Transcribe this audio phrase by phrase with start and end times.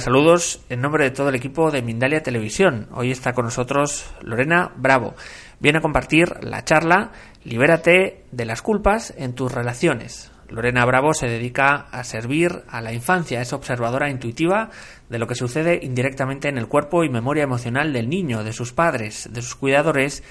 [0.00, 2.88] Saludos en nombre de todo el equipo de Mindalia Televisión.
[2.92, 5.14] Hoy está con nosotros Lorena Bravo.
[5.58, 7.12] Viene a compartir la charla
[7.44, 10.32] Libérate de las culpas en tus relaciones.
[10.48, 14.70] Lorena Bravo se dedica a servir a la infancia, es observadora intuitiva
[15.10, 18.72] de lo que sucede indirectamente en el cuerpo y memoria emocional del niño, de sus
[18.72, 20.24] padres, de sus cuidadores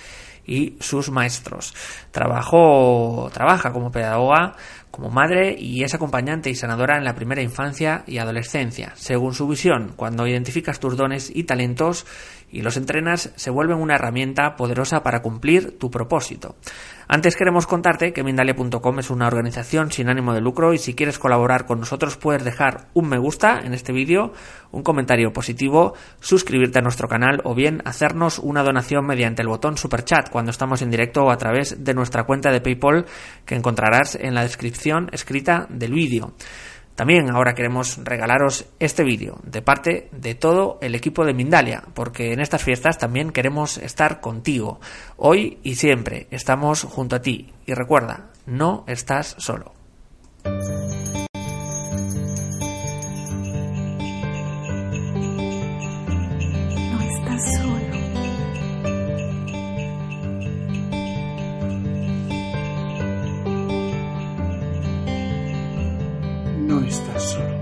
[0.49, 1.75] y sus maestros.
[2.11, 4.55] Trabajó, trabaja como pedagoga,
[4.99, 8.91] como madre y es acompañante y sanadora en la primera infancia y adolescencia.
[8.95, 12.05] Según su visión, cuando identificas tus dones y talentos
[12.51, 16.55] y los entrenas, se vuelven una herramienta poderosa para cumplir tu propósito.
[17.07, 21.17] Antes queremos contarte que Mindalia.com es una organización sin ánimo de lucro y si quieres
[21.17, 24.31] colaborar con nosotros puedes dejar un me gusta en este vídeo,
[24.71, 29.77] un comentario positivo, suscribirte a nuestro canal o bien hacernos una donación mediante el botón
[29.77, 33.05] super chat cuando estamos en directo o a través de nuestra cuenta de PayPal
[33.43, 36.33] que encontrarás en la descripción escrita del vídeo.
[36.99, 42.33] También ahora queremos regalaros este vídeo de parte de todo el equipo de Mindalia, porque
[42.33, 44.81] en estas fiestas también queremos estar contigo.
[45.15, 47.53] Hoy y siempre estamos junto a ti.
[47.65, 49.71] Y recuerda, no estás solo.
[50.43, 50.51] No
[57.01, 57.78] estás solo.
[66.89, 67.59] No estás solo.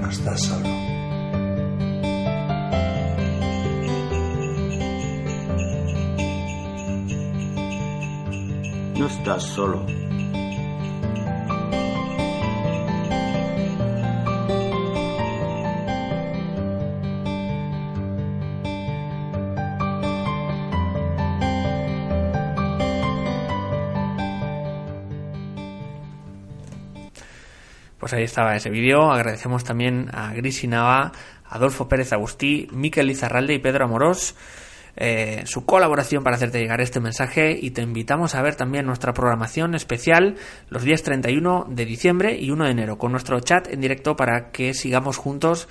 [0.00, 0.68] No estás solo.
[8.96, 9.99] No estás solo.
[28.10, 29.12] Pues ahí estaba ese vídeo.
[29.12, 31.12] Agradecemos también a Grisi Nava,
[31.48, 34.34] Adolfo Pérez Agustí, Miquel Izarralde y Pedro Amorós
[34.96, 39.12] eh, su colaboración para hacerte llegar este mensaje y te invitamos a ver también nuestra
[39.12, 40.34] programación especial
[40.70, 44.50] los días 31 de diciembre y 1 de enero con nuestro chat en directo para
[44.50, 45.68] que sigamos juntos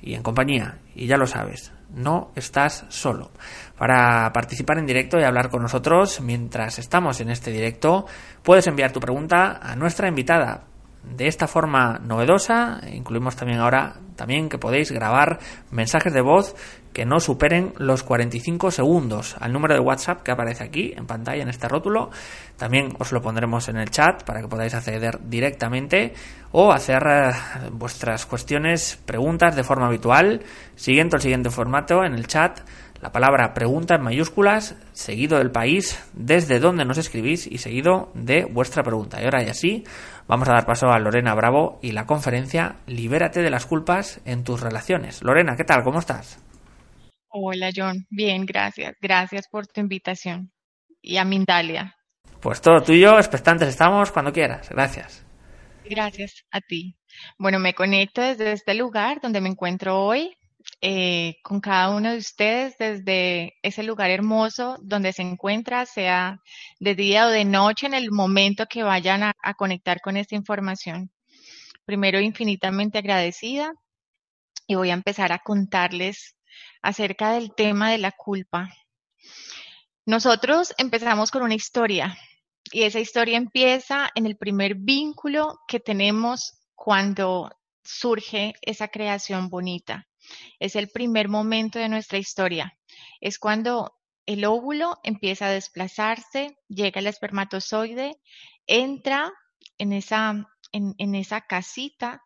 [0.00, 0.78] y en compañía.
[0.94, 3.32] Y ya lo sabes, no estás solo.
[3.76, 8.06] Para participar en directo y hablar con nosotros mientras estamos en este directo,
[8.42, 10.71] puedes enviar tu pregunta a nuestra invitada
[11.02, 15.40] de esta forma novedosa, incluimos también ahora también que podéis grabar
[15.70, 16.54] mensajes de voz
[16.92, 21.42] que no superen los 45 segundos al número de WhatsApp que aparece aquí en pantalla
[21.42, 22.10] en este rótulo.
[22.56, 26.12] También os lo pondremos en el chat para que podáis acceder directamente
[26.52, 27.32] o hacer eh,
[27.72, 30.42] vuestras cuestiones, preguntas de forma habitual,
[30.76, 32.60] siguiendo el siguiente formato en el chat
[33.02, 38.44] la palabra pregunta en mayúsculas, seguido del país desde donde nos escribís y seguido de
[38.44, 39.20] vuestra pregunta.
[39.20, 39.82] Y ahora y así
[40.28, 44.44] vamos a dar paso a Lorena Bravo y la conferencia Libérate de las culpas en
[44.44, 45.20] tus relaciones.
[45.24, 45.82] Lorena, ¿qué tal?
[45.82, 46.38] ¿Cómo estás?
[47.26, 48.94] Hola John, bien, gracias.
[49.00, 50.52] Gracias por tu invitación.
[51.00, 51.96] Y a Mindalia.
[52.40, 54.68] Pues todo tuyo, expectantes estamos cuando quieras.
[54.70, 55.26] Gracias.
[55.84, 56.94] Gracias a ti.
[57.36, 60.36] Bueno, me conecto desde este lugar donde me encuentro hoy,
[60.80, 66.40] eh, con cada uno de ustedes desde ese lugar hermoso donde se encuentra, sea
[66.80, 70.34] de día o de noche, en el momento que vayan a, a conectar con esta
[70.34, 71.10] información.
[71.84, 73.72] Primero, infinitamente agradecida
[74.66, 76.36] y voy a empezar a contarles
[76.82, 78.68] acerca del tema de la culpa.
[80.04, 82.16] Nosotros empezamos con una historia
[82.72, 87.50] y esa historia empieza en el primer vínculo que tenemos cuando
[87.84, 90.08] surge esa creación bonita.
[90.58, 92.76] Es el primer momento de nuestra historia.
[93.20, 98.20] Es cuando el óvulo empieza a desplazarse, llega el espermatozoide,
[98.66, 99.32] entra
[99.78, 102.22] en esa, en, en esa casita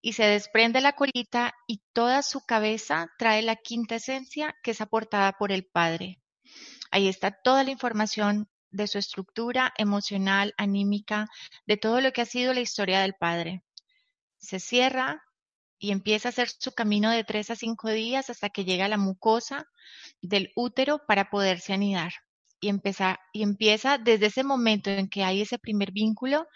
[0.00, 4.80] y se desprende la colita y toda su cabeza trae la quinta esencia que es
[4.80, 6.20] aportada por el padre.
[6.90, 11.26] Ahí está toda la información de su estructura emocional, anímica,
[11.66, 13.62] de todo lo que ha sido la historia del padre.
[14.38, 15.22] Se cierra
[15.84, 18.88] y empieza a hacer su camino de tres a cinco días hasta que llega a
[18.88, 19.68] la mucosa
[20.22, 22.14] del útero para poderse anidar.
[22.58, 26.46] Y, empieza, y empieza desde ese momento en que hay ese primer vínculo,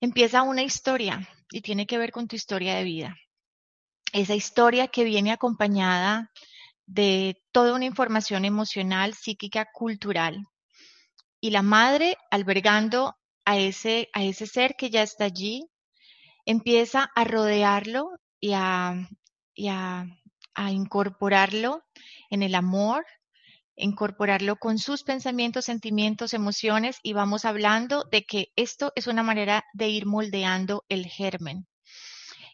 [0.00, 3.14] empieza una historia y tiene que ver con tu historia de vida.
[4.14, 6.30] Esa historia que viene acompañada
[6.86, 10.42] de toda una información emocional, psíquica, cultural.
[11.38, 13.14] Y la madre, albergando
[13.44, 15.68] a ese, a ese ser que ya está allí,
[16.46, 18.08] empieza a rodearlo
[18.42, 19.08] y a,
[20.54, 21.84] a, incorporarlo
[22.28, 23.06] en el amor,
[23.76, 29.64] incorporarlo con sus pensamientos, sentimientos, emociones y vamos hablando de que esto es una manera
[29.74, 31.68] de ir moldeando el germen.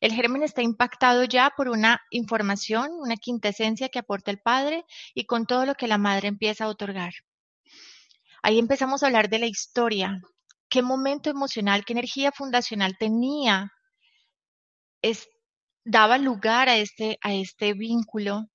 [0.01, 4.85] El germen está impactado ya por una información, una quintesencia que aporta el padre
[5.15, 7.15] y con todo lo que la madre empieza a otorgar.
[8.43, 10.21] Ahí empezamos a hablar de la historia,
[10.69, 13.73] qué momento emocional, qué energía fundacional tenía,
[15.03, 15.29] es,
[15.89, 18.47] daba lugar a este, a este vínculo,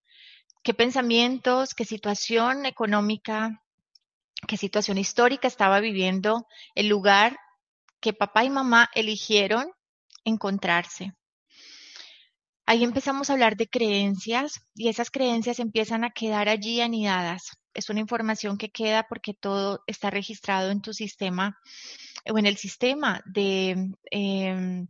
[0.61, 3.63] qué pensamientos, qué situación económica,
[4.47, 6.45] qué situación histórica estaba viviendo
[6.75, 7.37] el lugar
[7.99, 9.71] que papá y mamá eligieron
[10.23, 11.13] encontrarse.
[12.67, 17.57] Ahí empezamos a hablar de creencias y esas creencias empiezan a quedar allí anidadas.
[17.73, 21.57] Es una información que queda porque todo está registrado en tu sistema
[22.29, 24.87] o en el sistema de em,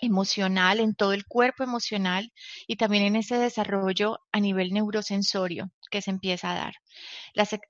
[0.00, 2.32] emocional, en todo el cuerpo emocional
[2.66, 6.74] y también en ese desarrollo a nivel neurosensorio que se empieza a dar.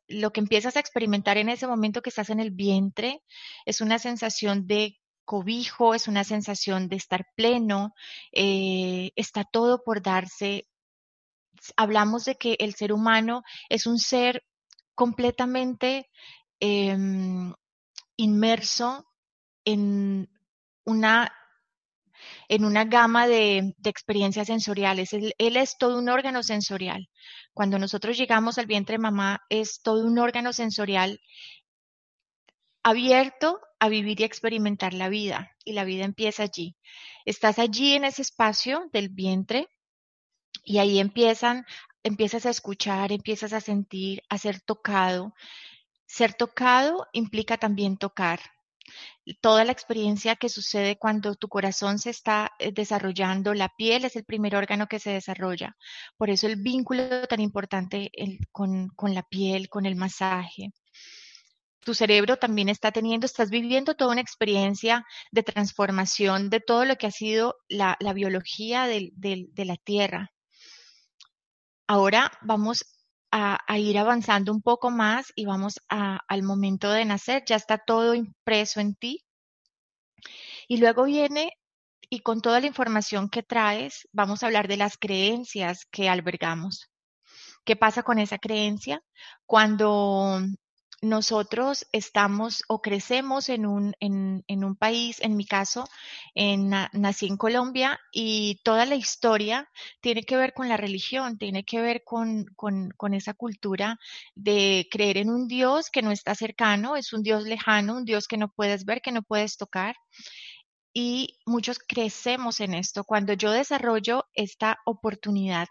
[0.08, 3.22] lo que empiezas a experimentar en ese momento que estás en el vientre
[3.64, 7.92] es una sensación de cobijo, es una sensación de estar pleno,
[8.32, 10.68] eh, está todo por darse.
[11.76, 14.44] Hablamos de que el ser humano es un ser
[14.94, 16.08] completamente
[16.60, 17.52] em,
[18.16, 19.06] inmerso
[19.64, 20.30] en
[20.84, 21.32] una,
[22.48, 25.12] en una gama de, experiencias sensoriales.
[25.12, 27.08] Él, es todo un órgano sensorial.
[27.52, 31.20] Cuando nosotros llegamos al vientre mamá, es todo un órgano sensorial
[32.82, 35.50] abierto a vivir y experimentar la vida.
[35.64, 36.76] Y la vida empieza allí.
[37.24, 39.68] Estás allí en ese espacio del vientre
[40.64, 41.66] y ahí empiezan,
[42.02, 45.34] empiezas a escuchar, empiezas a sentir, a ser tocado.
[46.06, 48.40] Ser tocado implica también tocar.
[49.40, 54.16] Toda la experiencia que sucede cuando tu corazón se está eh, desarrollando, la piel es
[54.16, 55.76] el primer órgano que se desarrolla.
[56.16, 58.10] Por eso el vínculo tan importante
[58.52, 60.72] con, con la piel, con el masaje
[61.86, 66.96] tu cerebro también está teniendo, estás viviendo toda una experiencia de transformación de todo lo
[66.96, 70.32] que ha sido la, biología de la Tierra.
[71.86, 72.95] Ahora vamos
[73.36, 78.14] a, ir avanzando un poco más y vamos al momento de nacer, ya está todo
[78.14, 79.24] impreso en ti.
[80.68, 81.52] Y luego viene,
[82.08, 86.88] y con toda la información que traes, vamos a hablar de las creencias que albergamos.
[87.64, 89.02] ¿Qué pasa con esa creencia?
[89.44, 90.40] Cuando
[91.02, 95.88] nosotros estamos o crecemos en un, en, en un país, en mi caso,
[96.34, 99.68] en, nací en Colombia y toda la historia
[100.00, 103.98] tiene que ver con la religión, tiene que ver con, con, con esa cultura
[104.34, 108.26] de creer en un Dios que no está cercano, es un Dios lejano, un Dios
[108.26, 109.96] que no puedes ver, que no puedes tocar.
[110.94, 113.04] Y muchos crecemos en esto.
[113.04, 115.68] Cuando yo desarrollo esta oportunidad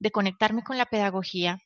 [0.00, 1.60] de conectarme con la pedagogía,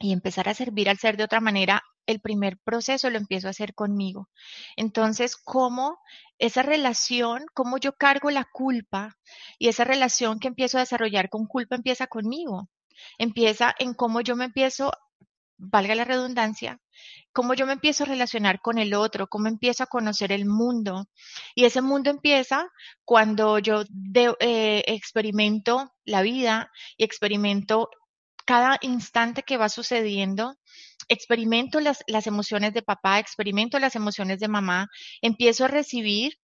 [0.00, 3.50] y empezar a servir al ser de otra manera, el primer proceso lo empiezo a
[3.50, 4.28] hacer conmigo.
[4.76, 5.98] Entonces, ¿cómo
[6.38, 9.16] esa relación, cómo yo cargo la culpa
[9.58, 12.68] y esa relación que empiezo a desarrollar con culpa empieza conmigo?
[13.18, 14.92] Empieza en cómo yo me empiezo,
[15.56, 16.80] valga la redundancia,
[17.32, 21.06] cómo yo me empiezo a relacionar con el otro, cómo empiezo a conocer el mundo.
[21.54, 22.70] Y ese mundo empieza
[23.04, 23.82] cuando yo
[24.40, 27.88] eh, experimento la vida y experimento
[28.44, 30.56] cada instante que va sucediendo,
[31.08, 34.88] experimento las, las emociones de papá, experimento las emociones de mamá,
[35.22, 36.38] empiezo a recibir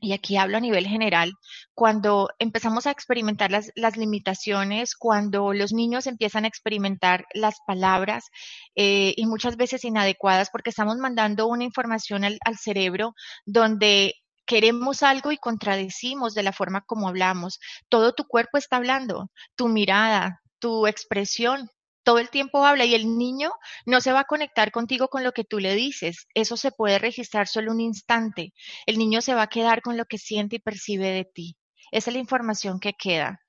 [0.00, 1.32] y aquí hablo a nivel general,
[1.74, 8.30] cuando empezamos a experimentar las, las, limitaciones, cuando los niños empiezan a experimentar las palabras
[8.74, 14.14] eh, y muchas veces inadecuadas, porque estamos mandando una información al, al, cerebro donde
[14.46, 17.60] queremos algo y contradecimos de la forma como hablamos.
[17.88, 21.70] Todo tu cuerpo está hablando, tu mirada, tu expresión
[22.02, 23.52] todo el tiempo habla y el niño
[23.86, 26.26] no se va a conectar contigo con lo que tú le dices.
[26.34, 28.54] Eso se puede registrar solo un instante.
[28.86, 31.56] El niño se va a quedar con lo que siente y percibe de ti.
[31.92, 33.40] Esa es la información que queda.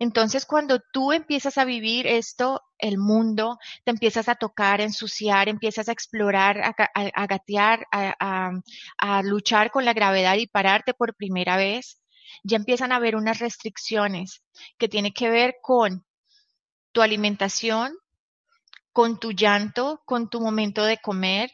[0.00, 5.48] Entonces, cuando tú empiezas a vivir esto, el mundo, te empiezas a tocar, a ensuciar,
[5.48, 8.50] empiezas a explorar, a, gatear, a,
[8.98, 12.00] a luchar con la gravedad y pararte por primera vez,
[12.44, 14.42] ya empiezan a haber unas restricciones
[14.78, 16.04] que tienen que ver con
[16.98, 17.96] tu alimentación,
[18.92, 21.48] con tu llanto, con tu momento de comer.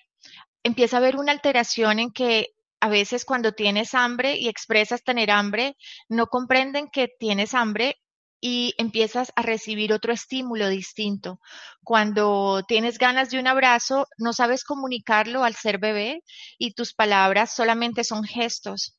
[0.63, 5.31] Empieza a haber una alteración en que a veces cuando tienes hambre y expresas tener
[5.31, 5.77] hambre,
[6.09, 7.97] no comprenden que tienes hambre
[8.41, 11.41] y empiezas a recibir otro estímulo distinto.
[11.83, 16.23] Cuando tienes ganas de un abrazo, no sabes comunicarlo al ser bebé
[16.57, 18.97] y tus palabras solamente son gestos.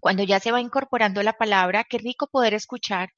[0.00, 3.10] Cuando ya se va incorporando la palabra, qué rico poder escuchar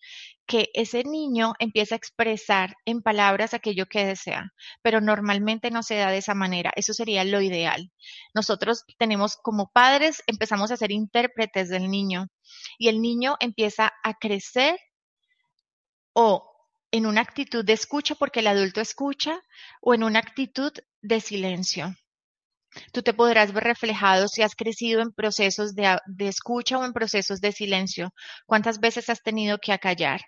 [0.46, 5.96] que ese niño empieza a expresar en palabras aquello que desea, pero normalmente no se
[5.96, 6.72] da de esa manera.
[6.76, 7.90] Eso sería lo ideal.
[8.34, 12.26] Nosotros tenemos como padres, empezamos a ser intérpretes del niño
[12.78, 14.78] y el niño empieza a crecer
[16.12, 16.48] o
[16.90, 19.40] en una actitud de escucha porque el adulto escucha
[19.80, 21.94] o en una actitud de silencio.
[22.92, 27.40] Tú te podrás ver reflejado si has crecido en procesos de, escucha o en procesos
[27.40, 28.14] de silencio.
[28.46, 30.22] ¿Cuántas veces has tenido que acallar?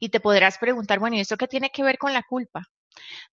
[0.00, 2.62] Y te podrás preguntar, bueno, ¿y esto qué tiene que ver con la culpa?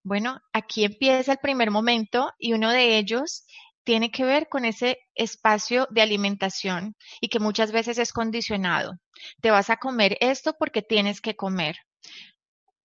[0.04, 3.46] Bueno, aquí empieza el primer momento y uno de ellos
[3.84, 8.94] tiene que ver con ese espacio de alimentación y que muchas veces es condicionado.
[9.42, 11.78] Te vas a comer esto porque tienes que comer.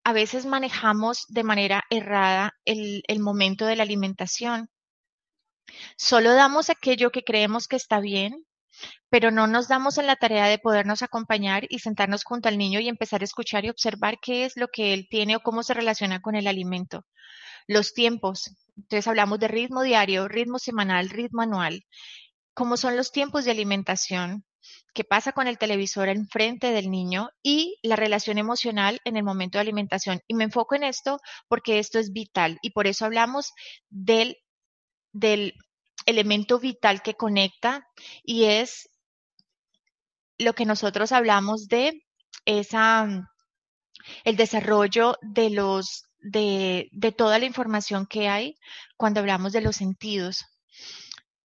[0.04, 4.68] A veces manejamos de manera errada el, el momento de la alimentación
[5.96, 8.44] Solo damos aquello que creemos que está bien,
[9.08, 12.80] pero no nos damos en la tarea de podernos acompañar y sentarnos junto al niño
[12.80, 15.74] y empezar a escuchar y observar qué es lo que él tiene o cómo se
[15.74, 17.06] relaciona con el alimento.
[17.66, 18.50] Los tiempos.
[18.76, 21.84] Entonces hablamos de ritmo diario, ritmo semanal, ritmo anual.
[22.54, 24.44] ¿Cómo son los tiempos de alimentación?
[24.94, 27.30] ¿Qué pasa con el televisor enfrente del niño?
[27.42, 30.20] Y la relación emocional en el momento de alimentación.
[30.26, 31.18] Y me enfoco en esto
[31.48, 33.52] porque esto es vital y por eso hablamos
[33.90, 34.36] del
[35.18, 35.54] del
[36.06, 37.86] elemento vital que conecta
[38.22, 38.88] y es
[40.38, 42.04] lo que nosotros hablamos de
[42.44, 43.08] esa
[44.24, 48.56] el desarrollo de los de, de toda la información que hay
[48.96, 50.44] cuando hablamos de los sentidos.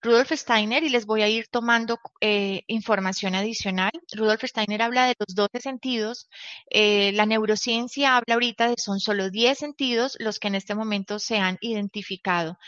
[0.00, 3.90] Rudolf Steiner, y les voy a ir tomando eh, información adicional.
[4.12, 6.28] Rudolf Steiner habla de los 12 sentidos.
[6.70, 11.18] Eh, la neurociencia habla ahorita de son solo 10 sentidos los que en este momento
[11.18, 12.58] se han identificado.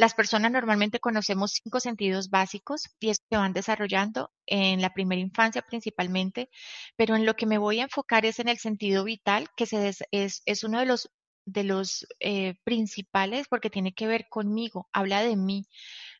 [0.00, 5.60] Las personas normalmente conocemos cinco sentidos básicos y se van desarrollando en la primera infancia
[5.60, 6.48] principalmente,
[6.96, 9.64] pero en lo que me voy a enfocar es en el sentido vital, que
[10.10, 11.10] es, uno de los,
[11.44, 15.66] de los eh, principales porque tiene que ver conmigo, habla de mí,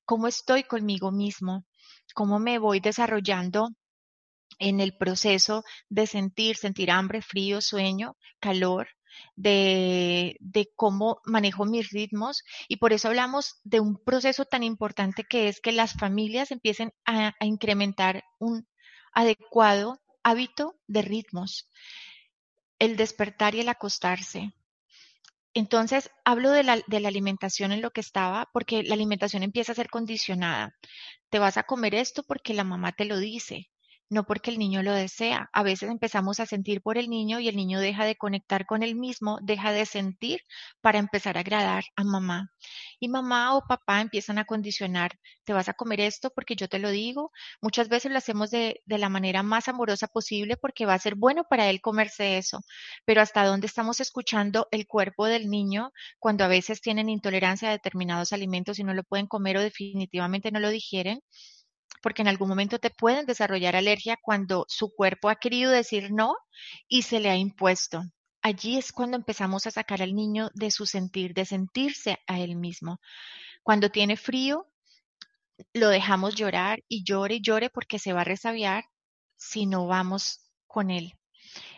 [0.04, 1.64] cómo estoy conmigo mismo,
[2.12, 3.70] cómo me voy desarrollando
[4.58, 8.88] en el proceso de sentir, sentir hambre, frío, sueño, calor,
[9.36, 10.36] de,
[10.76, 15.60] cómo manejo mis ritmos y por eso hablamos de un proceso tan importante que es
[15.60, 18.66] que las familias empiecen a, incrementar un
[19.12, 21.68] adecuado hábito de ritmos,
[22.78, 24.54] el despertar y el acostarse.
[25.52, 29.72] Entonces, hablo de la, de la, alimentación en lo que estaba, porque la alimentación empieza
[29.72, 30.76] a ser condicionada.
[31.28, 33.69] Te vas a comer esto porque la mamá te lo dice
[34.10, 35.48] no porque el niño lo desea.
[35.52, 38.82] A veces empezamos a sentir por el niño y el niño deja de conectar con
[38.82, 40.40] él mismo, deja de sentir
[40.80, 42.50] para empezar a agradar a mamá.
[42.98, 45.12] Y mamá o papá empiezan a condicionar,
[45.44, 47.30] te vas a comer esto porque yo te lo digo.
[47.62, 51.14] Muchas veces lo hacemos de, de la manera más amorosa posible porque va a ser
[51.14, 52.60] bueno para él comerse eso.
[53.04, 57.72] Pero hasta dónde estamos escuchando el cuerpo del niño cuando a veces tienen intolerancia a
[57.72, 61.20] determinados alimentos y no lo pueden comer o definitivamente no lo digieren
[62.02, 66.34] porque en algún momento te pueden desarrollar alergia cuando su cuerpo ha querido decir no
[66.88, 68.02] y se le ha impuesto.
[68.42, 72.56] Allí es cuando empezamos a sacar al niño de su sentir, de sentirse a él
[72.56, 73.00] mismo.
[73.62, 74.66] Cuando tiene frío,
[75.74, 78.84] lo dejamos llorar y llore y llore porque se va a resabiar
[79.36, 81.19] si no vamos con él.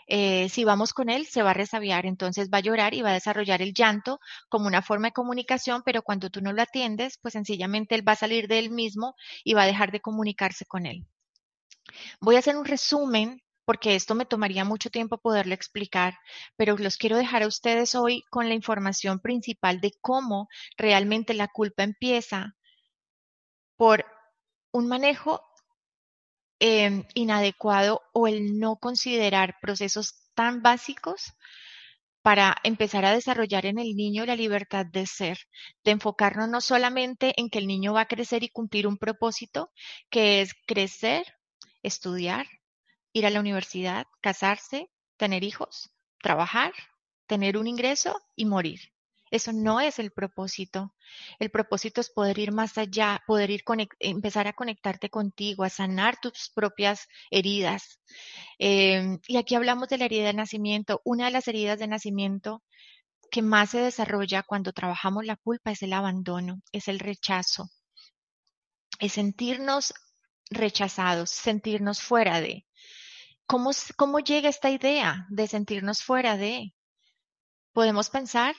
[0.06, 3.10] Eh, si vamos con él, se va a resabiar, entonces va a llorar y va
[3.10, 7.18] a desarrollar el llanto como una forma de comunicación, pero cuando tú no lo atiendes,
[7.18, 10.64] pues sencillamente él va a salir de él mismo y va a dejar de comunicarse
[10.66, 11.06] con él.
[12.20, 16.18] Voy a hacer un resumen porque esto me tomaría mucho tiempo poderlo explicar,
[16.56, 21.48] pero los quiero dejar a ustedes hoy con la información principal de cómo realmente la
[21.48, 22.56] culpa empieza
[23.76, 24.04] por
[24.72, 25.42] un manejo
[26.64, 31.32] Em, inadecuado o el no considerar procesos tan básicos
[32.22, 35.38] para empezar a desarrollar en el niño la libertad de ser,
[35.82, 39.72] de enfocarnos no solamente en que el niño va a crecer y cumplir un propósito,
[40.08, 41.34] que es crecer,
[41.82, 42.46] estudiar,
[43.12, 45.90] ir a la universidad, casarse, tener hijos,
[46.22, 46.72] trabajar,
[47.26, 48.91] tener un ingreso y morir.
[49.32, 50.94] Eso no es el propósito.
[51.38, 53.64] El propósito es poder ir más allá, poder ir
[53.98, 57.98] empezar a conectarte contigo, a sanar tus propias heridas.
[58.58, 61.00] Em, y aquí hablamos de la herida de nacimiento.
[61.04, 62.62] Una de las heridas de nacimiento
[63.30, 67.70] que más se desarrolla cuando trabajamos la culpa es el abandono, es el rechazo,
[68.98, 69.94] es sentirnos
[70.50, 72.66] rechazados, sentirnos fuera de.
[73.46, 76.74] ¿Cómo, cómo llega esta idea de sentirnos fuera de?
[77.72, 78.54] Podemos pensar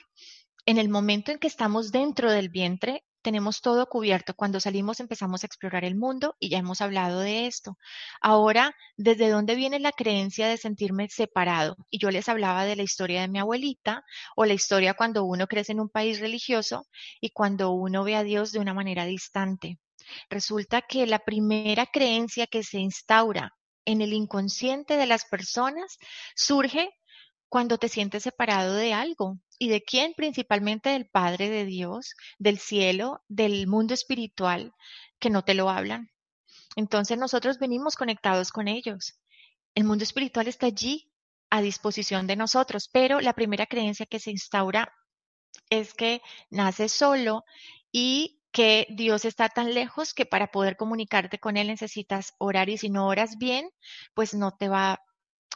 [0.66, 4.34] en el momento en que estamos dentro del vientre, tenemos todo cubierto.
[4.34, 7.78] Cuando salimos empezamos a explorar el mundo y ya hemos hablado de esto.
[8.20, 11.76] Ahora, ¿desde dónde viene la creencia de sentirme separado?
[11.90, 14.04] Y yo les hablaba de la historia de mi abuelita
[14.36, 16.86] o la historia cuando uno crece en un país religioso
[17.20, 19.78] y cuando uno ve a Dios de una manera distante.
[20.28, 23.52] Resulta que la primera creencia que se instaura
[23.86, 25.98] en el inconsciente de las personas
[26.36, 26.90] surge
[27.48, 29.38] cuando te sientes separado de algo.
[29.58, 30.14] ¿Y de quién?
[30.14, 34.72] Principalmente del Padre de Dios, del cielo, del mundo espiritual,
[35.18, 36.10] que no te lo hablan.
[36.76, 39.18] Entonces nosotros venimos conectados con ellos.
[39.74, 41.10] El mundo espiritual está allí
[41.50, 44.92] a disposición de nosotros, pero la primera creencia que se instaura
[45.70, 46.20] es que
[46.50, 47.44] nace solo
[47.92, 52.78] y que Dios está tan lejos que para poder comunicarte con Él necesitas orar y
[52.78, 53.68] si no oras bien,
[54.14, 55.00] pues no te va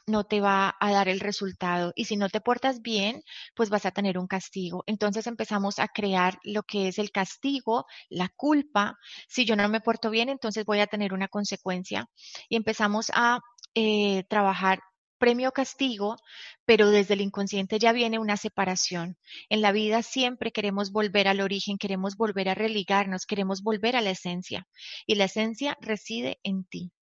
[0.08, 1.92] no te va a dar el resultado.
[1.94, 3.22] Y si no te portas bien,
[3.54, 4.84] pues vas a tener un castigo.
[4.86, 8.96] Entonces empezamos a crear lo que es el castigo, la culpa.
[9.28, 12.06] Si yo no me porto bien, entonces voy a tener una consecuencia.
[12.48, 13.40] Y empezamos a
[13.74, 14.80] eh, trabajar
[15.18, 16.16] premio castigo,
[16.64, 19.16] pero desde el inconsciente ya viene una separación.
[19.48, 24.00] En la vida siempre queremos volver al origen, queremos volver a religarnos, queremos volver a
[24.00, 24.66] la esencia.
[25.06, 26.92] Y la esencia reside en ti.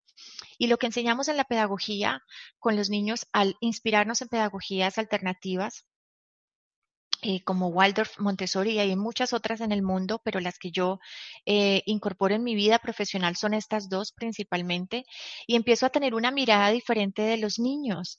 [0.59, 2.23] Y lo que enseñamos en la pedagogía
[2.59, 5.87] con los niños al inspirarnos en pedagogías alternativas,
[7.23, 11.01] eh, como Waldorf, Montessori y hay muchas otras en el mundo, pero las que yo
[11.47, 15.07] eh, incorporo en mi vida profesional son estas dos principalmente,
[15.47, 18.19] y empiezo a tener una mirada diferente de los niños.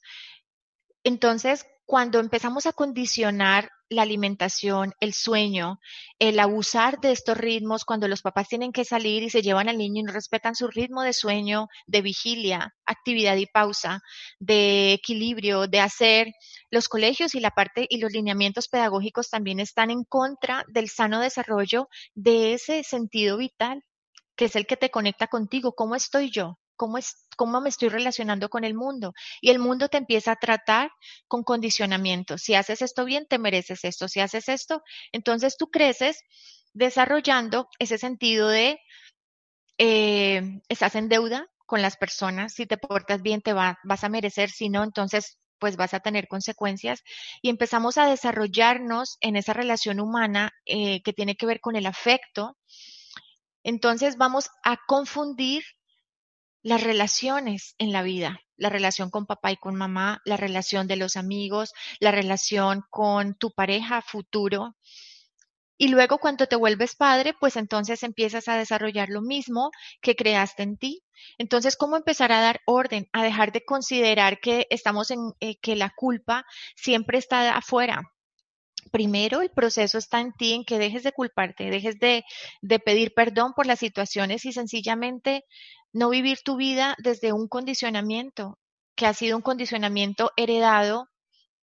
[1.04, 5.80] Entonces, cuando empezamos a condicionar la alimentación, el sueño,
[6.20, 9.78] el abusar de estos ritmos, cuando los papás tienen que salir y se llevan al
[9.78, 14.02] niño y no respetan su ritmo de sueño, de vigilia, actividad y pausa,
[14.40, 16.28] de equilibrio, de hacer,
[16.70, 21.20] los colegios y la parte y los lineamientos pedagógicos también están en contra del sano
[21.22, 23.84] desarrollo de ese sentido vital,
[24.36, 25.74] que es el que te conecta contigo.
[25.74, 26.58] ¿Cómo estoy yo?
[26.78, 29.14] Cómo, es, cómo me estoy relacionando con el mundo.
[29.42, 30.92] Y el mundo te empieza a tratar
[31.28, 32.38] con condicionamiento.
[32.38, 34.08] Si haces esto bien, te mereces esto.
[34.08, 36.22] Si haces esto, entonces tú creces
[36.74, 38.80] desarrollando ese sentido de
[39.78, 42.54] eh, estás en deuda con las personas.
[42.54, 44.50] Si te portas bien, te vas a merecer.
[44.50, 47.04] Si no, entonces pues vas a tener consecuencias
[47.42, 51.86] y empezamos a desarrollarnos en esa relación humana eh, que tiene que ver con el
[51.86, 52.58] afecto.
[53.64, 55.64] Entonces vamos a confundir
[56.64, 60.98] las relaciones en la vida, la relación con papá y con mamá, la relación de
[60.98, 64.76] los amigos, la relación con tu pareja futuro.
[65.78, 69.70] Y luego cuando te vuelves padre, pues entonces empiezas a desarrollar lo mismo
[70.02, 71.04] que creaste en ti.
[71.38, 75.76] Entonces, ¿cómo empezar a dar orden, a dejar de considerar que estamos en, eh, que
[75.76, 78.02] la culpa siempre está afuera?
[78.92, 82.24] Primero, el proceso está en ti, en que dejes de culparte, dejes de,
[82.62, 85.44] de pedir perdón por las situaciones y sencillamente
[85.98, 88.60] no vivir tu vida desde un condicionamiento,
[88.96, 91.10] que ha sido un condicionamiento heredado,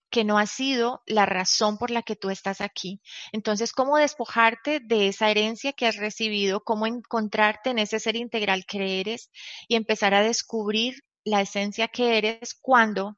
[0.09, 2.99] que no ha sido la razón por la que tú estás aquí.
[3.31, 6.63] Entonces, ¿cómo despojarte de esa herencia que has recibido?
[6.63, 9.29] ¿Cómo encontrarte en ese ser integral que eres
[9.67, 13.17] y empezar a descubrir la esencia que eres cuando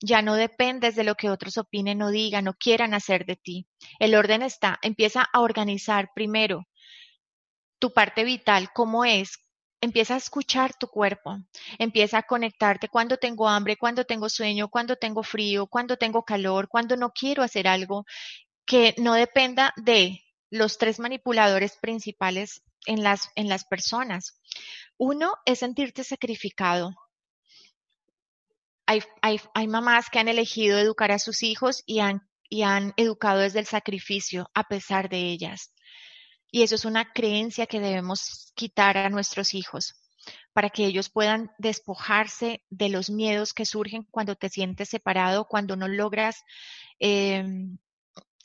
[0.00, 3.68] ya no dependes de lo que otros opinen o digan o quieran hacer de ti.
[4.00, 6.66] El orden está, empieza a organizar primero
[7.78, 9.38] tu parte vital, cómo es,
[9.80, 11.38] empieza a escuchar tu cuerpo,
[11.78, 16.68] empieza a conectarte cuando tengo hambre, cuando tengo sueño, cuando tengo frío, cuando tengo calor,
[16.68, 18.04] cuando no quiero hacer algo
[18.66, 24.40] que no dependa de los tres manipuladores principales en las, en las personas.
[24.96, 26.94] Uno es sentirte sacrificado.
[28.86, 32.94] Hay, hay, hay mamás que han elegido educar a sus hijos y han, y han
[32.96, 35.72] educado desde el sacrificio a pesar de ellas.
[36.50, 39.94] Y eso es una creencia que debemos quitar a nuestros hijos
[40.52, 45.76] para que ellos puedan despojarse de los miedos que surgen cuando te sientes separado, cuando
[45.76, 46.42] no logras
[46.98, 47.78] em,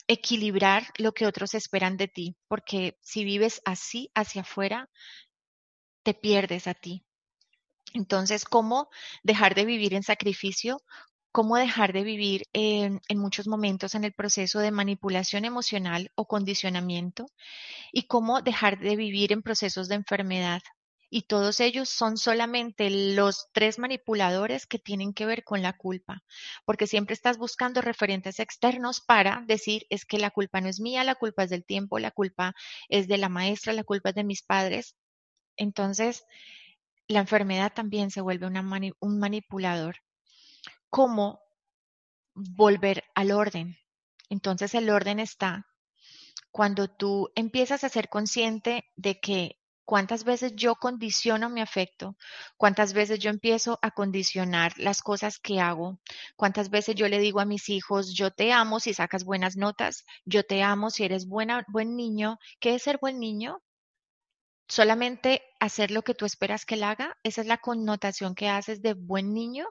[0.06, 4.88] equilibrar lo que otros esperan de ti, porque si vives así hacia afuera,
[6.02, 7.04] te pierdes a ti.
[7.94, 8.90] Entonces, ¿cómo
[9.22, 10.82] dejar de vivir en sacrificio?
[11.34, 17.26] Cómo dejar de vivir en, muchos momentos en el proceso de manipulación emocional o condicionamiento
[17.92, 20.62] y cómo dejar de vivir en procesos de enfermedad.
[21.10, 26.22] Y todos ellos son solamente los tres manipuladores que tienen que ver con la culpa,
[26.64, 31.02] porque siempre estás buscando referentes externos para decir es que la culpa no es mía,
[31.02, 32.54] la culpa es del tiempo, la culpa
[32.88, 34.94] es de la maestra, la culpa es de mis padres.
[35.56, 36.24] Entonces,
[37.08, 39.96] la enfermedad también se vuelve un manipulador
[40.94, 41.40] cómo
[42.34, 43.76] volver al orden.
[44.30, 45.66] Entonces el orden está
[46.52, 52.16] cuando tú empiezas a ser consciente de que cuántas veces yo condiciono mi afecto,
[52.56, 55.98] cuántas veces yo empiezo a condicionar las cosas que hago,
[56.36, 60.04] cuántas veces yo le digo a mis hijos, yo te amo si sacas buenas notas,
[60.24, 62.38] yo te amo si eres buena, buen niño.
[62.60, 63.60] ¿Qué es ser buen niño?
[64.68, 68.80] Solamente hacer lo que tú esperas que él haga, esa es la connotación que haces
[68.80, 69.66] de buen niño.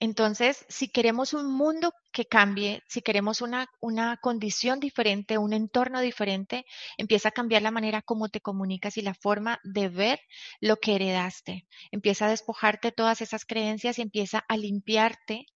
[0.00, 6.00] Entonces, si queremos un mundo que cambie, si queremos una, una, condición diferente, un entorno
[6.00, 6.64] diferente,
[6.96, 10.20] empieza a cambiar la manera como te comunicas y la forma de ver
[10.60, 11.66] lo que heredaste.
[11.90, 15.46] Empieza a despojarte todas esas creencias y empieza a limpiarte,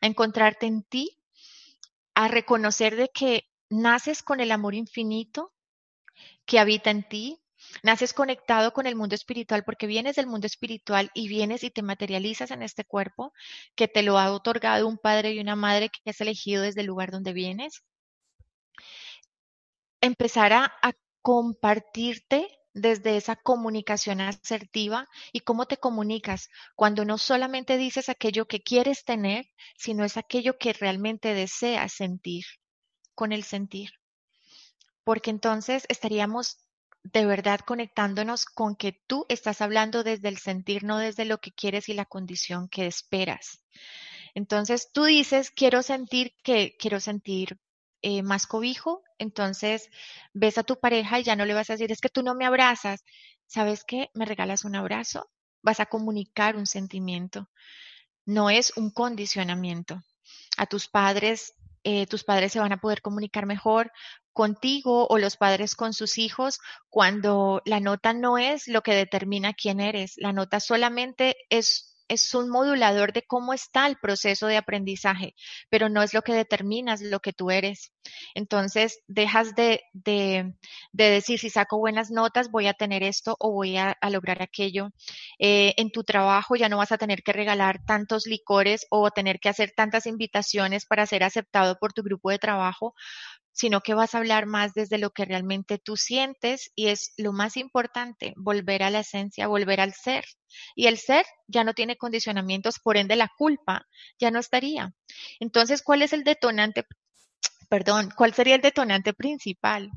[0.00, 1.18] a encontrarte en ti,
[2.14, 5.52] a reconocer de que naces con el amor infinito
[6.46, 7.43] que habita en ti,
[7.82, 11.82] Naces conectado con el mundo espiritual porque vienes del mundo espiritual y vienes y te
[11.82, 13.32] materializas en este cuerpo
[13.74, 16.86] que te lo ha otorgado un padre y una madre que has elegido desde el
[16.86, 17.82] lugar donde vienes.
[20.00, 20.72] Empezar a,
[21.22, 28.60] compartirte desde esa comunicación asertiva y cómo te comunicas cuando no solamente dices aquello que
[28.60, 29.46] quieres tener,
[29.78, 32.44] sino es aquello que realmente deseas sentir
[33.14, 33.92] con el sentir.
[35.02, 36.63] Porque entonces estaríamos
[37.04, 41.52] de verdad conectándonos con que tú estás hablando desde el sentir, no desde lo que
[41.52, 43.62] quieres y la condición que esperas.
[44.34, 47.58] Entonces tú dices, quiero sentir que quiero sentir
[48.02, 49.90] eh, más cobijo, entonces
[50.32, 52.34] ves a tu pareja y ya no le vas a decir, es que tú no
[52.34, 53.04] me abrazas.
[53.46, 54.10] ¿Sabes qué?
[54.14, 55.30] Me regalas un abrazo,
[55.62, 57.50] vas a comunicar un sentimiento,
[58.24, 60.02] no es un condicionamiento.
[60.56, 63.92] A tus padres eh, tus padres se van a poder comunicar mejor
[64.34, 66.58] contigo o los padres con sus hijos
[66.90, 70.14] cuando la nota no es lo que determina quién eres.
[70.18, 75.34] La nota solamente es es un modulador de cómo está el proceso de aprendizaje,
[75.70, 77.92] pero no es lo que determinas lo que tú eres.
[78.34, 80.54] Entonces, dejas de, de,
[80.92, 84.90] decir, si saco buenas notas, voy a tener esto o voy a, lograr aquello.
[85.38, 89.40] Eh, en tu trabajo ya no vas a tener que regalar tantos licores o tener
[89.40, 92.94] que hacer tantas invitaciones para ser aceptado por tu grupo de trabajo,
[93.54, 97.32] sino que vas a hablar más desde lo que realmente tú sientes y es lo
[97.32, 100.24] más importante, volver a la esencia, volver al ser.
[100.74, 103.86] Y el ser ya no tiene condicionamientos, por ende la culpa
[104.18, 104.92] ya no estaría.
[105.38, 106.84] Entonces, ¿cuál es el detonante?
[107.70, 109.90] Perdón, ¿cuál sería el detonante principal?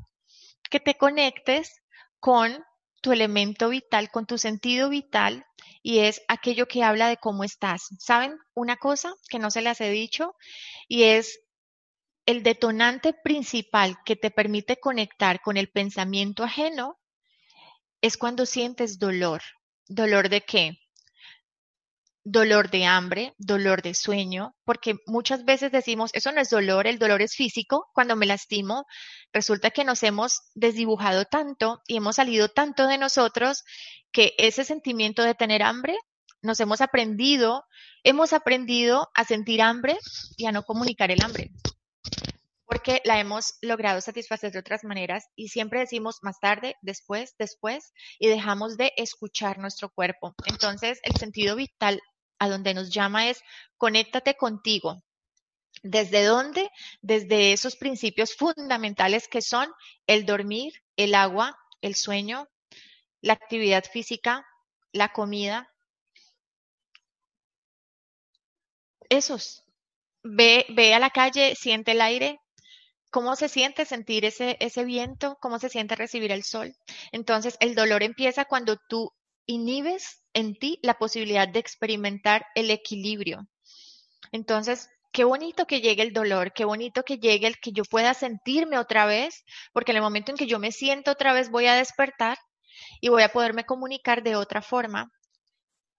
[0.70, 1.82] Que te conectes
[2.20, 2.64] con
[3.02, 5.44] tu elemento vital, con tu sentido vital,
[5.82, 7.82] y es aquello que habla de cómo estás.
[7.98, 10.34] ¿Saben una cosa que no se les he dicho?
[10.88, 11.40] Y es
[12.28, 17.00] el detonante principal que te permite conectar con el pensamiento ajeno
[18.02, 19.40] es cuando sientes dolor.
[19.86, 20.78] ¿Dolor de qué?
[22.24, 26.98] Dolor de hambre, dolor de sueño, porque muchas veces decimos, eso no es dolor, el
[26.98, 27.88] dolor es físico.
[27.94, 28.84] Cuando me lastimo,
[29.32, 33.64] resulta que nos hemos desdibujado tanto y hemos salido tanto de nosotros
[34.12, 35.96] que ese sentimiento de tener hambre
[36.42, 37.64] nos hemos aprendido,
[38.04, 39.96] hemos aprendido a sentir hambre
[40.36, 41.52] y a no comunicar el hambre
[42.68, 47.94] porque la hemos logrado satisfacer de otras maneras y siempre decimos más tarde, después, después
[48.18, 50.34] y dejamos de escuchar nuestro cuerpo.
[50.44, 52.02] Entonces, el sentido vital
[52.38, 53.40] a donde nos llama es
[53.78, 55.02] conéctate contigo.
[55.82, 56.68] ¿Desde dónde?
[57.00, 59.72] Desde esos principios fundamentales que son
[60.06, 62.48] el dormir, el agua, el sueño,
[63.22, 64.46] la actividad física,
[64.92, 65.72] la comida.
[69.08, 69.64] Esos.
[70.22, 72.38] Ve, ve a la calle, siente el aire,
[73.10, 75.38] ¿Cómo se siente sentir ese, ese viento?
[75.40, 76.74] ¿Cómo se siente recibir el sol?
[77.10, 79.12] Entonces, el dolor empieza cuando tú
[79.46, 83.48] inhibes en ti la posibilidad de experimentar el equilibrio.
[84.30, 88.12] Entonces, qué bonito que llegue el dolor, qué bonito que llegue el que yo pueda
[88.12, 89.42] sentirme otra vez,
[89.72, 92.38] porque en el momento en que yo me siento otra vez voy a despertar
[93.00, 95.10] y voy a poderme comunicar de otra forma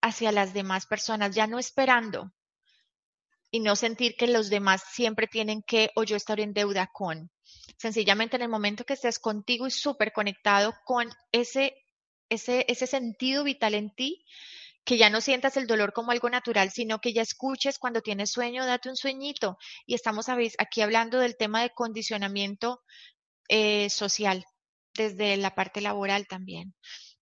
[0.02, 2.32] hacia las demás personas, ya no esperando
[3.51, 7.31] y no sentir que los demás siempre tienen que o yo estar en deuda con.
[7.77, 11.73] Sencillamente en el momento que estés contigo y súper conectado con ese,
[12.29, 14.25] ese, ese sentido vital en ti,
[14.83, 18.31] que ya no sientas el dolor como algo natural, sino que ya escuches cuando tienes
[18.31, 19.57] sueño, date un sueñito.
[19.85, 22.81] Y estamos aquí hablando del tema de condicionamiento
[23.47, 24.45] eh, social,
[24.95, 26.73] desde la parte laboral también.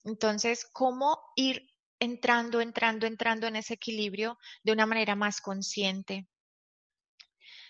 [0.04, 1.68] Entonces, ¿cómo ir
[2.00, 6.28] entrando, entrando, entrando en ese equilibrio de una manera más consciente.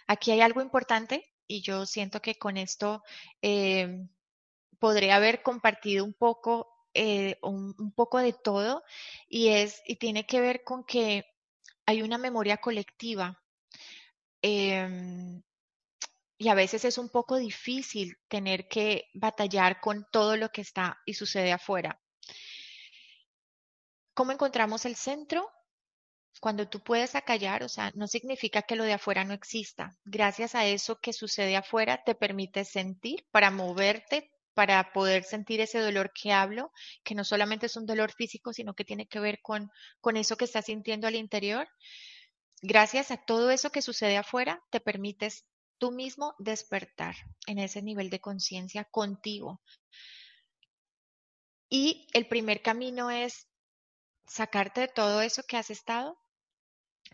[0.07, 3.03] Aquí hay algo importante y yo siento que con esto
[3.41, 4.07] eh,
[4.79, 8.83] podré haber compartido un poco, eh, un, poco de todo
[9.27, 11.25] y es y tiene que ver con que
[11.85, 13.41] hay una memoria colectiva.
[14.41, 15.41] Em,
[16.37, 20.99] y a veces es un poco difícil tener que batallar con todo lo que está
[21.05, 21.99] y sucede afuera.
[24.17, 25.47] ¿Cómo encontramos el centro?
[26.41, 29.95] Cuando tú puedes acallar, o sea, no significa que lo de afuera no exista.
[30.05, 35.77] Gracias a eso que sucede afuera, te permite sentir para moverte, para poder sentir ese
[35.77, 36.71] dolor que hablo,
[37.03, 39.69] que no solamente es un dolor físico, sino que tiene que ver con,
[40.01, 41.67] con eso que estás sintiendo al interior.
[42.63, 45.45] Gracias a todo eso que sucede afuera, te permites
[45.77, 49.61] tú mismo despertar en ese nivel de conciencia contigo.
[51.69, 53.46] Y el primer camino es
[54.27, 56.17] sacarte de todo eso que has estado,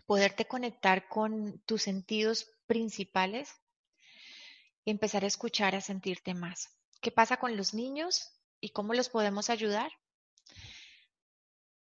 [0.06, 3.50] poderte conectar con tus sentidos principales
[4.84, 6.68] y empezar a escuchar, a sentirte más.
[7.00, 9.90] ¿Qué pasa con los niños y cómo los podemos ayudar?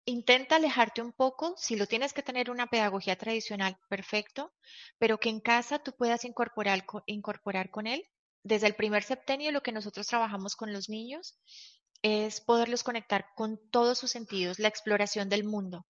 [0.06, 4.54] Intenta alejarte un poco, si lo tienes que tener una pedagogía tradicional, perfecto,
[4.98, 8.06] pero que en casa tú puedas incorporar, incorporar con él.
[8.44, 11.40] Desde el primer septenio lo que nosotros trabajamos con los niños
[12.04, 15.88] es poderlos conectar con todos sus sentidos, la exploración del mundo,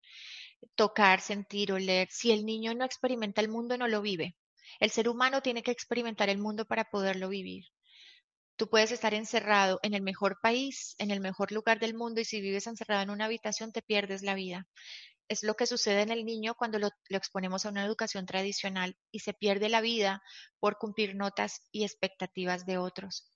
[0.77, 2.09] tocar, sentir, oler.
[2.11, 4.37] Si el niño no experimenta el mundo, no lo vive.
[4.79, 7.65] El ser humano tiene que experimentar el mundo para poderlo vivir.
[8.57, 12.25] Tú puedes estar encerrado en el mejor país, en el mejor lugar del mundo y
[12.25, 14.69] si vives encerrado en una habitación te pierdes la vida.
[15.29, 19.21] Es lo que sucede en el niño cuando lo, exponemos a una educación tradicional y
[19.21, 20.23] se pierde la vida
[20.61, 23.33] por cumplir notas y expectativas de otros.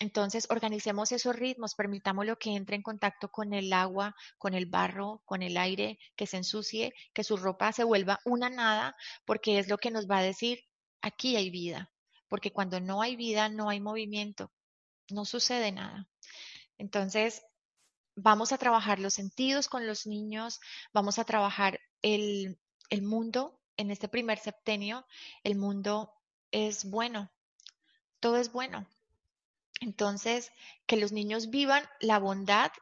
[0.00, 4.66] Entonces, organicemos esos ritmos, permitamos lo que entre en contacto con el agua, con el
[4.66, 9.58] barro, con el aire, que se ensucie, que su ropa se vuelva una nada, porque
[9.58, 10.60] es lo que nos va a decir,
[11.00, 11.90] aquí hay vida
[12.34, 14.50] porque cuando no hay vida, no hay movimiento,
[15.08, 16.08] no sucede nada.
[16.78, 17.42] Entonces,
[18.16, 20.58] vamos a trabajar los sentidos con los niños,
[20.92, 22.58] vamos a trabajar el,
[22.90, 25.06] el mundo en este primer septenio,
[25.44, 26.12] el mundo
[26.50, 27.30] es bueno,
[28.18, 28.84] todo es bueno.
[29.84, 30.50] Entonces,
[30.86, 32.72] que los niños vivan la bondad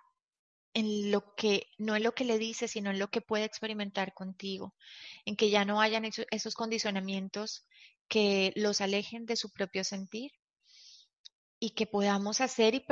[0.73, 4.15] en lo que, no en lo que le dice, sino en lo que puede experimentar
[4.15, 4.75] contigo,
[5.25, 7.67] en que ya no hayan esos condicionamientos
[8.07, 10.31] que los alejen de su propio sentir
[11.59, 12.87] y que podamos hacer y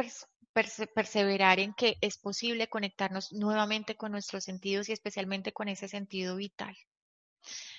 [0.95, 6.35] perseverar en que es posible conectarnos nuevamente con nuestros sentidos y especialmente con ese sentido
[6.35, 6.77] vital.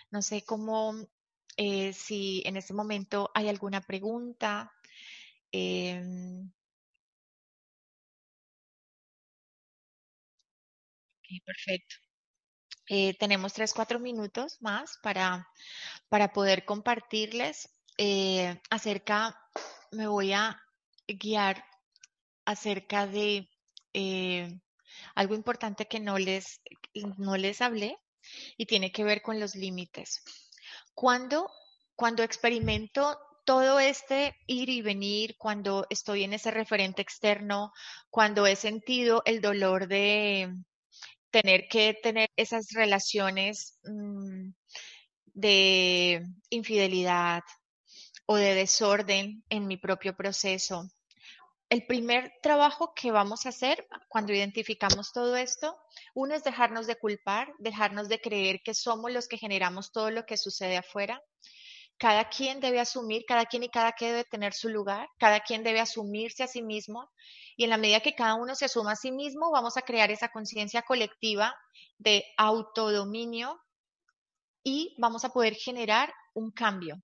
[0.10, 0.96] No sé cómo,
[1.58, 4.72] eh, si en este momento hay alguna pregunta.
[5.54, 6.52] Em,
[11.46, 11.96] perfecto.
[12.90, 15.48] Eh, tenemos tres, cuatro minutos más para,
[16.10, 19.40] para poder compartirles eh, acerca,
[19.92, 20.62] me voy a
[21.08, 21.64] guiar
[22.46, 23.50] acerca de
[23.94, 24.60] eh,
[25.16, 26.62] algo importante que no les,
[27.18, 27.98] no les hablé
[28.58, 30.24] y tiene que ver con los límites.
[30.96, 31.50] Cuando,
[31.96, 37.71] cuando experimento todo este ir y venir, cuando estoy en ese referente externo,
[38.10, 40.54] cuando he sentido el dolor de,
[41.32, 44.51] tener que tener esas relaciones mm,
[45.34, 47.41] de infidelidad
[48.25, 50.88] o de desorden en mi propio proceso.
[51.69, 55.77] El primer trabajo que vamos a hacer cuando identificamos todo esto,
[56.13, 60.25] uno es dejarnos de culpar, dejarnos de creer que somos los que generamos todo lo
[60.25, 61.23] que sucede afuera.
[62.02, 65.62] Cada quien debe asumir, cada quien y cada que debe tener su lugar, cada quien
[65.62, 67.12] debe asumirse a sí mismo
[67.56, 70.10] y en la medida que cada uno se asuma a sí mismo, vamos a crear
[70.10, 71.54] esa conciencia colectiva
[72.00, 73.62] de autodominio
[74.64, 77.00] y vamos a poder generar un cambio.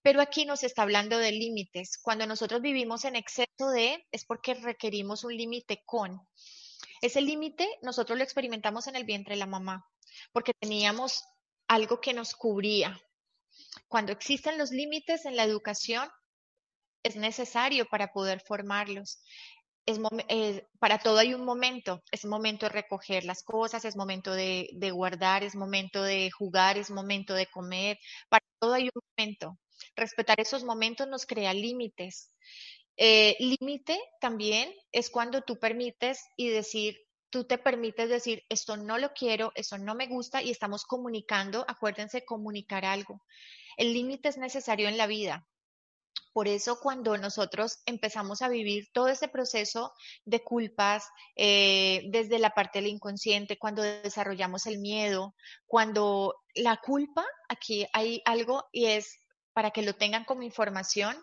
[0.00, 1.98] Pero aquí nos está hablando de límites.
[2.00, 6.18] Cuando nosotros vivimos en exceso de, es porque requerimos un límite con.
[7.02, 9.84] Ese límite nosotros lo experimentamos en el vientre de la mamá,
[10.32, 11.24] porque teníamos
[11.68, 12.98] algo que nos cubría.
[13.88, 16.08] Cuando existen los límites en la educación,
[17.02, 19.22] es necesario para poder formarlos
[19.86, 24.32] es, eh, para todo hay un momento, es momento de recoger las cosas, es momento
[24.32, 29.58] de, guardar, es momento de jugar, es momento de comer, para todo hay un momento.
[29.96, 32.32] Respetar esos momentos nos crea límites.
[32.96, 36.98] Eh, límite también es cuando tú permites y decir,
[37.30, 41.64] tú te permites decir, esto no lo quiero, esto no me gusta y estamos comunicando,
[41.66, 43.22] acuérdense, comunicar algo.
[43.76, 45.46] El límite es necesario en la vida.
[46.32, 49.92] Por eso cuando nosotros empezamos a vivir todo ese proceso
[50.24, 55.34] de culpas eh, desde la parte del inconsciente, cuando desarrollamos el miedo,
[55.66, 59.18] cuando la culpa, aquí hay algo y es
[59.52, 61.16] para que lo tengan como información,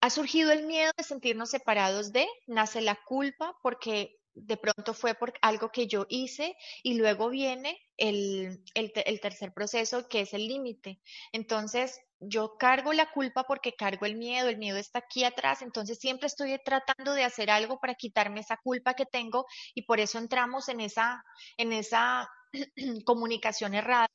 [0.00, 5.14] ha surgido el miedo de sentirnos separados de, nace la culpa porque de pronto fue
[5.14, 10.46] por algo que yo hice y luego viene el, el tercer proceso que es el
[10.46, 11.00] límite.
[11.32, 15.98] Entonces, yo cargo la culpa porque cargo el miedo, el miedo está aquí atrás, entonces
[15.98, 20.18] siempre estoy tratando de hacer algo para quitarme esa culpa que tengo y por eso
[20.18, 21.22] entramos en esa,
[21.56, 22.28] en esa
[23.04, 24.08] comunicación errada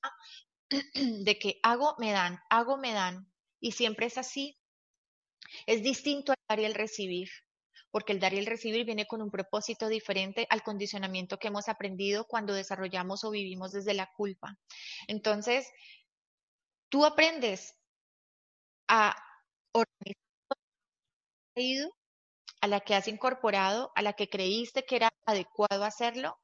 [0.95, 4.57] de que hago, me dan, hago, me dan, y siempre es así.
[5.65, 7.29] Es distinto al dar y el recibir,
[7.91, 11.69] porque el dar y el recibir viene con un propósito diferente al condicionamiento que hemos
[11.69, 14.57] aprendido cuando desarrollamos o vivimos desde la culpa.
[15.07, 15.67] Entonces,
[16.89, 17.75] tú aprendes
[18.87, 19.15] a
[19.71, 20.23] organizar
[22.61, 26.37] a la que has incorporado, a la que creíste que era adecuado hacerlo,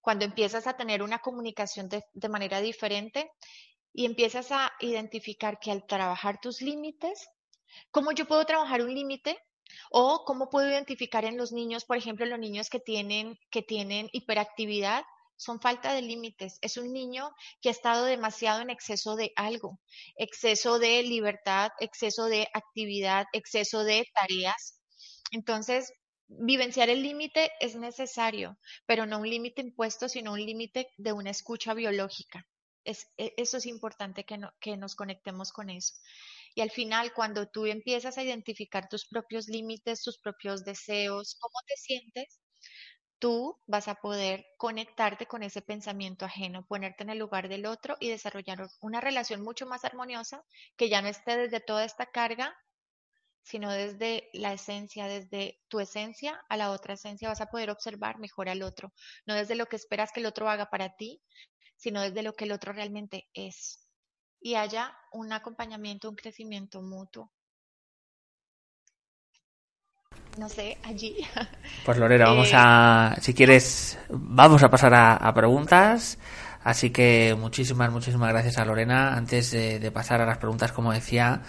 [0.00, 3.30] cuando empiezas a tener una comunicación de, de manera diferente
[3.94, 7.28] y empiezas a identificar que al trabajar tus límites,
[7.90, 9.38] ¿cómo yo puedo trabajar un límite?
[9.90, 14.08] O cómo puedo identificar en los niños, por ejemplo, los niños que tienen, que tienen
[14.12, 15.04] hiperactividad,
[15.36, 16.58] son falta de límites.
[16.60, 19.80] Es un niño que ha estado demasiado en exceso de algo,
[20.16, 24.80] exceso de libertad, exceso de actividad, exceso de tareas.
[25.32, 25.92] Entonces,
[26.28, 31.30] vivenciar el límite es necesario, pero no un límite impuesto, sino un límite de una
[31.30, 32.46] escucha biológica.
[32.84, 35.94] Es, e, eso es importante que, que nos conectemos con eso.
[36.54, 41.54] Y al final, cuando tú empiezas a identificar tus propios límites, tus propios deseos, cómo
[41.66, 42.40] te sientes,
[43.18, 47.96] tú vas a poder conectarte con ese pensamiento ajeno, ponerte en el lugar del otro
[48.00, 50.44] y desarrollar una relación mucho más armoniosa
[50.76, 52.54] que ya no esté desde toda esta carga,
[53.44, 58.18] sino desde la esencia, desde tu esencia a la otra esencia vas a poder observar
[58.18, 58.92] mejor al otro,
[59.26, 61.22] no desde lo que esperas que el otro haga para ti,
[61.76, 63.81] sino desde lo que el otro realmente es.
[64.42, 67.30] Y haya un acompañamiento, un crecimiento mutuo
[70.38, 71.16] no sé, allí.
[71.84, 76.18] Pues Lorena, vamos eh, a, si quieres, vamos a pasar a, preguntas.
[76.62, 79.16] Así que muchísimas, muchísimas gracias a Lorena.
[79.16, 81.42] Antes de, pasar a las preguntas, como decía,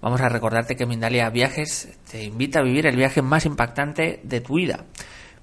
[0.00, 4.40] vamos a recordarte que Mindalia Viajes te invita a vivir el viaje más impactante de
[4.40, 4.86] tu vida.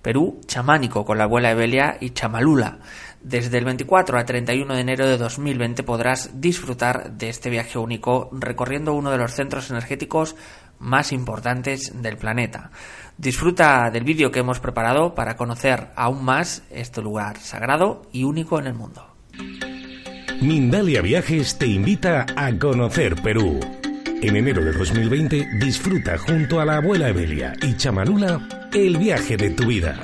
[0.01, 2.79] Perú chamánico con la abuela Evelia y Chamalula.
[3.23, 8.29] Desde el 24 al 31 de enero de 2020 podrás disfrutar de este viaje único
[8.33, 10.35] recorriendo uno de los centros energéticos
[10.79, 12.69] más importantes del planeta.
[13.17, 18.59] Disfruta del vídeo que hemos preparado para conocer aún más este lugar sagrado y único
[18.59, 19.15] en el mundo.
[20.41, 23.57] Mindalia Viajes te invita a conocer Perú.
[24.21, 29.51] En enero de 2020 disfruta junto a la abuela Evelia y Chamanula el viaje de
[29.51, 30.03] tu vida.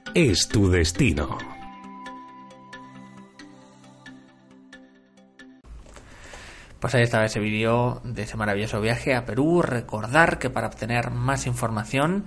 [0.13, 1.37] es tu destino.
[6.79, 9.61] Pues ahí estaba ese vídeo de ese maravilloso viaje a Perú.
[9.61, 12.25] Recordar que para obtener más información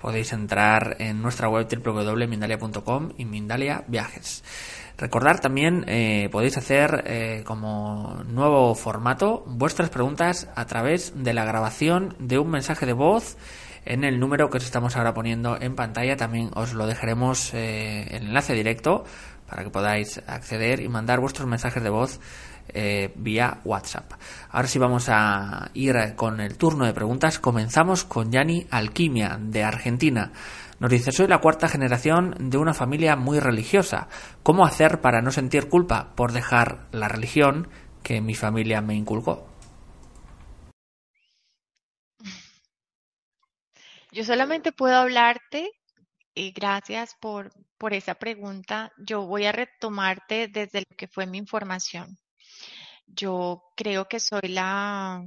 [0.00, 4.44] podéis entrar en nuestra web www.mindalia.com y Mindalia Viajes.
[4.96, 11.44] Recordar también eh, podéis hacer eh, como nuevo formato vuestras preguntas a través de la
[11.44, 13.36] grabación de un mensaje de voz
[13.84, 16.16] en el número que os estamos ahora poniendo en pantalla.
[16.16, 19.04] También os lo dejaremos eh, el enlace directo
[19.48, 22.20] para que podáis acceder y mandar vuestros mensajes de voz
[22.68, 24.12] eh, vía WhatsApp.
[24.50, 27.38] Ahora sí vamos a ir con el turno de preguntas.
[27.38, 30.32] Comenzamos con Yani Alquimia, de Argentina.
[30.78, 34.08] Nos dice, soy la cuarta generación de una familia muy religiosa.
[34.42, 37.68] ¿Cómo hacer para no sentir culpa por dejar la religión
[38.02, 39.49] que mi familia me inculcó?
[44.12, 45.70] Yo solamente puedo hablarte
[46.34, 48.92] y gracias por, por esa pregunta.
[48.98, 52.18] Yo voy a retomarte desde lo que fue mi información.
[53.06, 55.24] Yo creo que soy la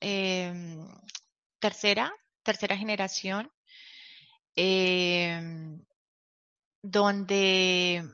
[0.00, 0.86] em,
[1.58, 3.50] tercera, tercera generación,
[4.56, 5.82] em,
[6.82, 8.04] donde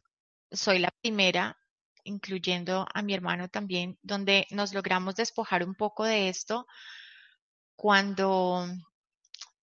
[0.53, 1.57] soy la primera,
[2.05, 6.67] incluyendo a mi hermano también, donde nos logramos despojar un poco de esto
[7.77, 8.67] cuando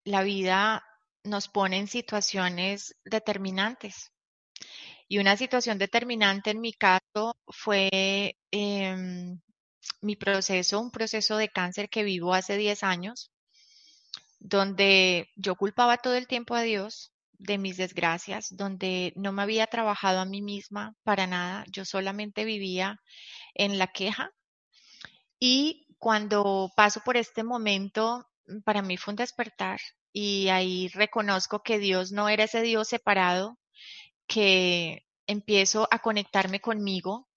[0.08, 0.84] la vida
[1.22, 4.12] nos pone en situaciones determinantes.
[5.06, 9.40] Y una situación determinante en mi caso fue em,
[10.00, 13.30] mi proceso, un proceso de cáncer que vivo hace 10 años,
[14.38, 19.66] donde yo culpaba todo el tiempo a Dios de mis desgracias, donde no me había
[19.66, 23.00] trabajado a mí misma para nada, yo solamente vivía
[23.54, 24.32] en la queja
[25.38, 28.26] y cuando paso por este momento,
[28.64, 29.80] para mí fue un despertar
[30.12, 33.58] y ahí reconozco que Dios no era ese Dios separado,
[34.26, 37.28] que empiezo a conectarme conmigo.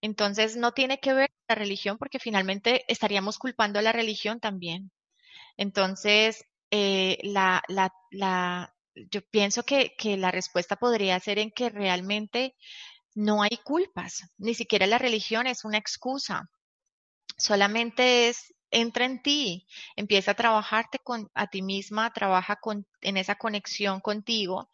[0.00, 4.90] Entonces no tiene que ver la religión porque finalmente estaríamos culpando a la religión también.
[5.56, 11.70] Entonces, eh, la, la, la, yo pienso que, que la respuesta podría ser en que
[11.70, 12.56] realmente
[13.14, 16.50] no hay culpas, ni siquiera la religión es una excusa.
[17.36, 19.66] Solamente es entra en ti,
[19.96, 24.70] empieza a trabajarte con a ti misma, trabaja con, en esa conexión contigo,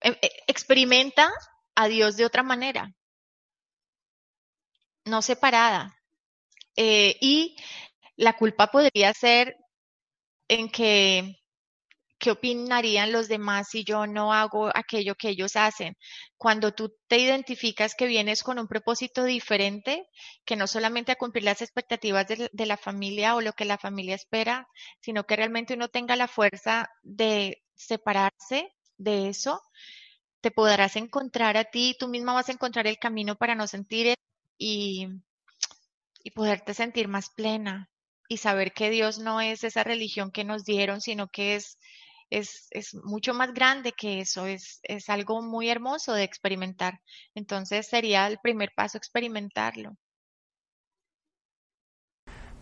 [0.00, 1.30] e, e, experimenta
[1.74, 2.94] a Dios de otra manera,
[5.04, 5.96] no separada.
[6.76, 7.56] Eh, y
[8.16, 9.56] la culpa podría ser
[10.48, 11.39] en que
[12.20, 15.96] ¿qué opinarían los demás si yo no hago aquello que ellos hacen?
[16.36, 20.06] Cuando tú te identificas que vienes con un propósito diferente,
[20.44, 24.14] que no solamente a cumplir las expectativas de, la familia o lo que la familia
[24.14, 24.68] espera,
[25.00, 29.62] sino que realmente uno tenga la fuerza de separarse de eso,
[30.42, 34.14] te podrás encontrar a ti, tú misma vas a encontrar el camino para no sentir
[34.58, 35.08] y,
[36.22, 37.90] y poderte sentir más plena
[38.28, 41.78] y saber que Dios no es esa religión que nos dieron, sino que es
[42.30, 47.00] es, es mucho más grande que eso, es, es algo muy hermoso de experimentar.
[47.34, 49.96] Entonces sería el primer paso experimentarlo.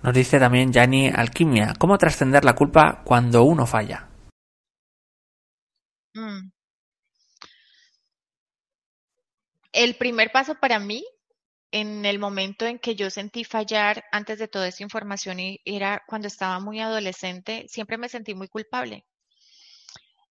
[0.03, 4.09] Nos dice también Yanni Alquimia, ¿cómo trascender la culpa cuando uno falla?
[6.15, 6.51] Mm.
[9.73, 11.05] El primer paso para mí,
[11.73, 16.29] en el momento en que yo sentí fallar antes de toda esa información, era cuando
[16.29, 19.05] estaba muy adolescente, siempre me sentí muy culpable.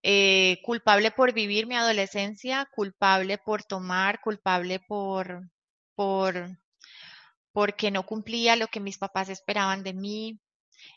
[0.10, 5.52] Eh, culpable por vivir mi adolescencia, culpable por tomar, culpable por,
[5.96, 6.58] por,
[7.52, 10.40] porque no cumplía lo que mis papás esperaban de mí.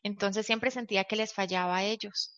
[0.05, 2.37] Entonces siempre sentía que les fallaba a ellos.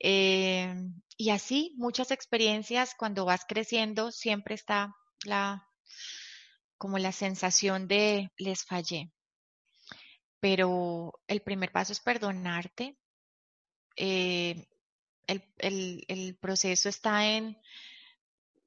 [0.00, 0.74] Eh,
[1.16, 4.92] y así, muchas experiencias, cuando vas creciendo, siempre está
[5.24, 5.68] la,
[6.78, 9.12] como la sensación de les fallé.
[10.40, 12.98] Pero el primer paso es perdonarte,
[13.96, 14.66] eh,
[15.26, 17.58] el, el, proceso está en,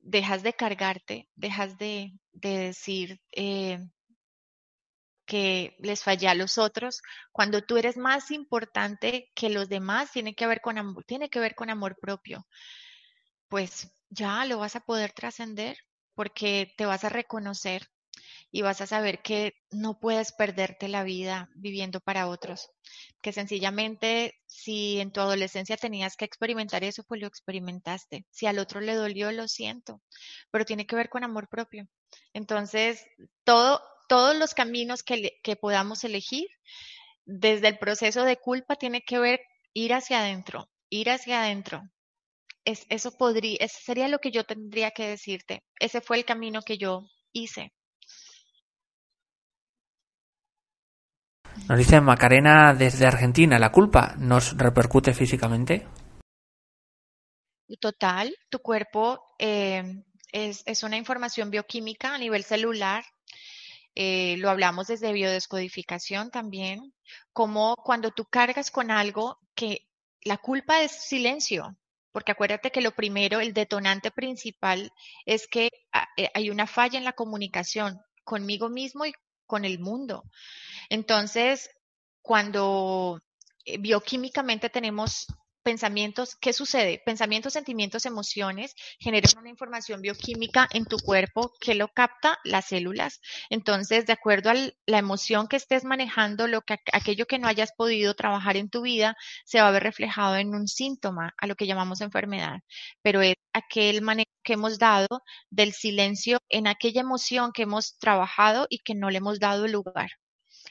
[0.02, 3.80] dejas de cargarte, dejas de, de decir eh,
[5.26, 7.02] que les fallé a los otros,
[7.32, 11.40] cuando tú eres más importante que los demás, tiene que ver con amor, tiene que
[11.40, 12.48] ver con amor propio.
[13.48, 15.78] Pues ya lo vas a poder trascender
[16.16, 17.88] porque te vas a reconocer
[18.52, 22.72] y vas a saber que no puedes perderte la vida viviendo para otros,
[23.22, 28.26] que sencillamente si en tu adolescencia tenías que experimentar eso, pues lo experimentaste.
[28.32, 30.02] Si al otro le dolió, lo siento,
[30.52, 31.88] pero tiene que ver con amor propio.
[32.34, 33.06] Entonces,
[33.44, 36.48] todo, todos los caminos que, que podamos elegir,
[37.26, 39.42] desde el proceso de culpa, tiene que ver
[39.74, 41.84] ir hacia adentro, ir hacia adentro,
[42.66, 45.64] es, eso podría, ese sería lo que yo tendría que decirte.
[45.80, 47.74] Ese fue el camino que yo hice.
[51.68, 55.86] Nos dice Macarena desde Argentina, ¿la culpa nos repercute físicamente?
[57.80, 59.84] Total, tu cuerpo eh,
[60.32, 63.04] es, una información bioquímica a nivel celular.
[63.96, 66.94] Eh, lo hablamos desde biodescodificación también,
[67.34, 69.88] como cuando tú cargas con algo que
[70.22, 71.76] la culpa es silencio,
[72.12, 74.92] porque acuérdate que lo primero, el detonante principal
[75.26, 79.14] es que ah, eh, hay una falla en la comunicación conmigo mismo y
[79.50, 80.24] con el mundo.
[80.90, 81.72] Entonces,
[82.22, 83.20] cuando
[83.66, 85.26] eh, bioquímicamente tenemos
[85.64, 87.02] pensamientos, ¿qué sucede?
[87.06, 93.22] Pensamientos, sentimientos, emociones generan una información bioquímica en tu cuerpo que lo capta las células.
[93.50, 97.72] Entonces, de acuerdo a la emoción que estés manejando, lo que, aquello que no hayas
[97.76, 101.56] podido trabajar en tu vida se va a ver reflejado en un síntoma, a lo
[101.56, 102.60] que llamamos enfermedad.
[103.02, 105.08] Pero es aquel manejo que hemos dado
[105.50, 110.12] del silencio en aquella emoción que hemos trabajado y que no le hemos dado lugar.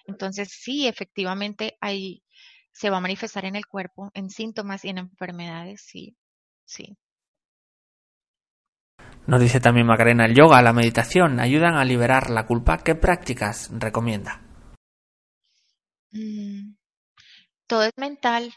[0.06, 2.22] Entonces, sí, efectivamente, ahí
[2.78, 6.16] se va a manifestar en el cuerpo, en síntomas y en enfermedades, sí,
[6.64, 6.96] sí.
[9.26, 12.78] Nos dice también Macarena, el yoga, la meditación ayudan a liberar la culpa.
[12.78, 14.40] ¿Qué prácticas recomienda?
[16.12, 16.76] Mm,
[17.66, 18.54] todo es mental.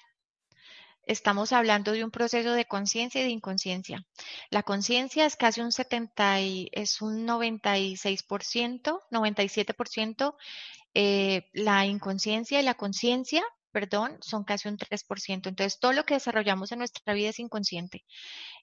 [1.01, 4.05] Estamos hablando de un proceso de conciencia y de inconsciencia.
[4.51, 10.35] La conciencia es casi un 70 y, es un 96%, 97%,
[10.93, 15.49] eh, la inconsciencia y la conciencia, perdón, son casi un 3%.
[15.49, 18.03] Entonces, todo lo que desarrollamos en nuestra vida es inconsciente.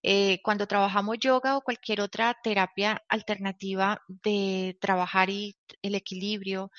[0.02, 6.70] Eh, cuando trabajamos yoga o cualquier otra terapia alternativa de trabajar el equilibrio,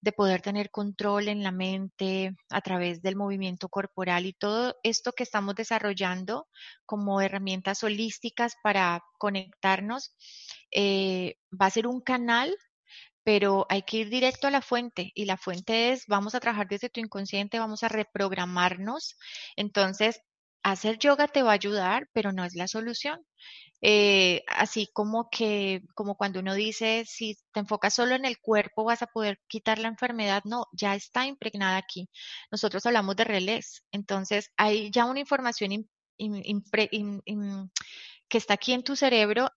[0.00, 5.12] de poder tener control en la mente a través del movimiento corporal y todo esto
[5.12, 6.46] que estamos desarrollando
[6.86, 10.14] como herramientas holísticas para conectarnos,
[10.70, 12.54] eh, va a ser un canal
[13.28, 16.66] pero hay que ir directo a la fuente y la fuente es, vamos a trabajar
[16.66, 19.18] desde tu inconsciente, vamos a reprogramarnos.
[19.54, 20.22] Entonces,
[20.62, 23.20] hacer yoga te va a ayudar, pero no es la solución.
[23.82, 28.84] Eh, así como que, como cuando uno dice, si te enfocas solo en el cuerpo
[28.84, 32.08] vas a poder quitar la enfermedad, no, ya está impregnada aquí.
[32.50, 39.50] Nosotros hablamos de relés, entonces hay ya una información que está aquí en tu cerebro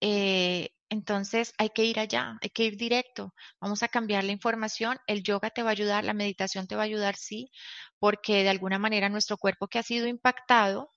[0.00, 3.34] eh, entonces hay que ir allá, hay que ir directo.
[3.60, 4.98] Vamos a cambiar la información.
[5.06, 7.50] El yoga te va a ayudar, la meditación te va a ayudar, sí,
[7.98, 10.92] porque de alguna manera nuestro cuerpo que ha sido impactado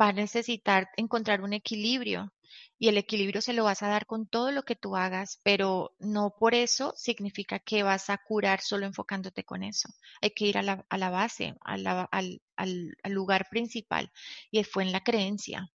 [0.00, 2.32] va a necesitar encontrar un equilibrio
[2.78, 5.94] y el equilibrio se lo vas a dar con todo lo que tú hagas, pero
[5.98, 9.88] no por eso significa que vas a curar solo enfocándote con eso.
[10.22, 14.10] Hay que ir a la, a la base, al, al lugar principal
[14.50, 15.70] y fue en la creencia.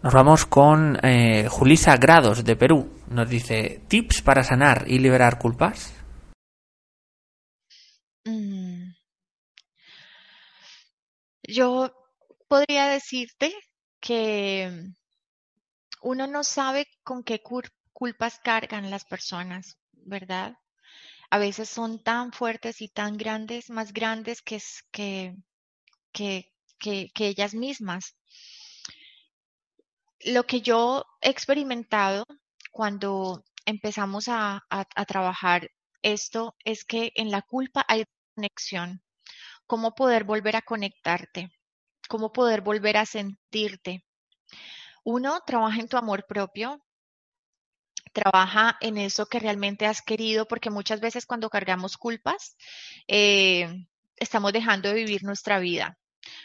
[0.00, 2.88] Nos vamos con eh, Julisa Grados de Perú.
[3.08, 5.92] Nos dice, ¿tips para sanar y liberar culpas?
[8.24, 8.92] Mm.
[11.42, 11.92] Yo
[12.46, 13.52] podría decirte
[14.00, 14.70] que
[16.02, 17.42] uno no sabe con qué
[17.92, 20.54] culpas cargan las personas, ¿verdad?
[21.28, 24.60] A veces son tan fuertes y tan grandes, más grandes que,
[24.92, 28.14] que, que, que ellas mismas
[30.28, 32.26] lo que yo he experimentado
[32.70, 34.64] cuando empezamos a,
[35.06, 35.70] trabajar
[36.02, 38.04] esto es que en la culpa hay
[38.34, 39.02] conexión.
[39.66, 41.50] Cómo poder volver a conectarte,
[42.08, 44.04] cómo poder volver a sentirte.
[45.04, 46.82] Uno, trabaja en tu amor propio,
[48.12, 52.56] trabaja en eso que realmente has querido, porque muchas veces cuando cargamos culpas,
[53.06, 55.98] eh, estamos dejando de vivir nuestra vida.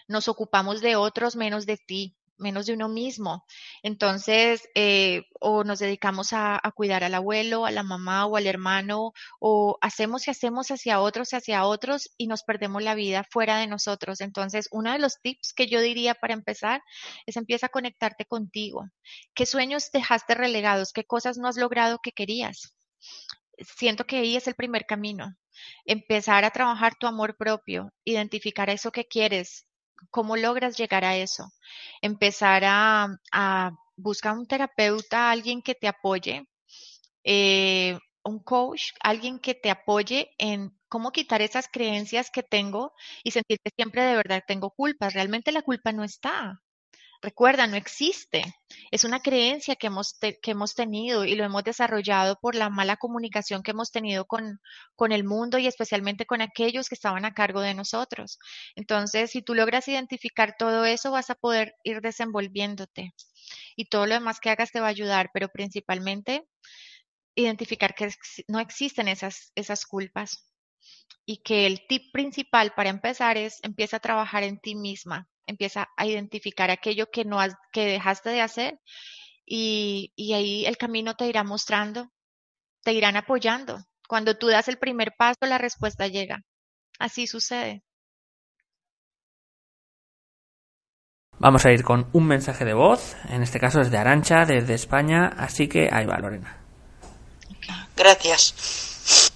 [0.07, 3.45] Nos ocupamos de otros menos de ti menos de uno mismo.
[3.81, 9.13] Entonces, eh, o nos dedicamos a, cuidar al abuelo, a la mamá o al hermano,
[9.39, 13.57] o hacemos y hacemos hacia otros y hacia otros y nos perdemos la vida fuera
[13.57, 14.21] de nosotros.
[14.21, 16.83] Entonces, uno de los tips que yo diría para empezar
[17.25, 18.87] es empieza a conectarte contigo.
[19.33, 20.93] ¿Qué sueños dejaste relegados?
[20.93, 22.75] ¿Qué cosas no has logrado que querías?
[23.57, 25.35] Siento que ahí es el primer camino.
[25.85, 29.65] Empezar a trabajar tu amor propio, identificar eso que quieres,
[30.11, 31.51] ¿Cómo logras llegar a eso?
[32.01, 36.47] Empezar a, buscar un terapeuta, alguien que te apoye,
[37.25, 42.93] eh, un coach, alguien que te apoye en cómo quitar esas creencias que tengo
[43.23, 45.13] y sentir que siempre de verdad tengo culpas.
[45.13, 46.62] Realmente la culpa no está.
[47.23, 48.43] Recuerda, no existe.
[48.91, 52.97] Es una creencia que hemos, que hemos tenido y lo hemos desarrollado por la mala
[52.97, 54.59] comunicación que hemos tenido con,
[54.97, 58.39] con el mundo y especialmente con aquellos que estaban a cargo de nosotros.
[58.75, 63.13] Entonces, si tú logras identificar todo eso, vas a poder ir desenvolviéndote
[63.77, 66.45] y todo lo demás que hagas te va a ayudar, pero principalmente
[67.35, 68.09] identificar que
[68.49, 70.51] no existen esas, esas culpas
[71.25, 75.89] y que el tip principal para empezar es empieza a trabajar en ti misma empieza
[75.97, 78.79] a identificar aquello que no has, que dejaste de hacer
[79.45, 82.09] y, y ahí el camino te irá mostrando,
[82.83, 83.79] te irán apoyando.
[84.07, 86.41] Cuando tú das el primer paso, la respuesta llega.
[86.99, 87.83] Así sucede.
[91.39, 94.75] Vamos a ir con un mensaje de voz, en este caso es de Arancha, desde
[94.75, 96.57] España, así que ahí va Lorena.
[97.95, 99.31] Gracias.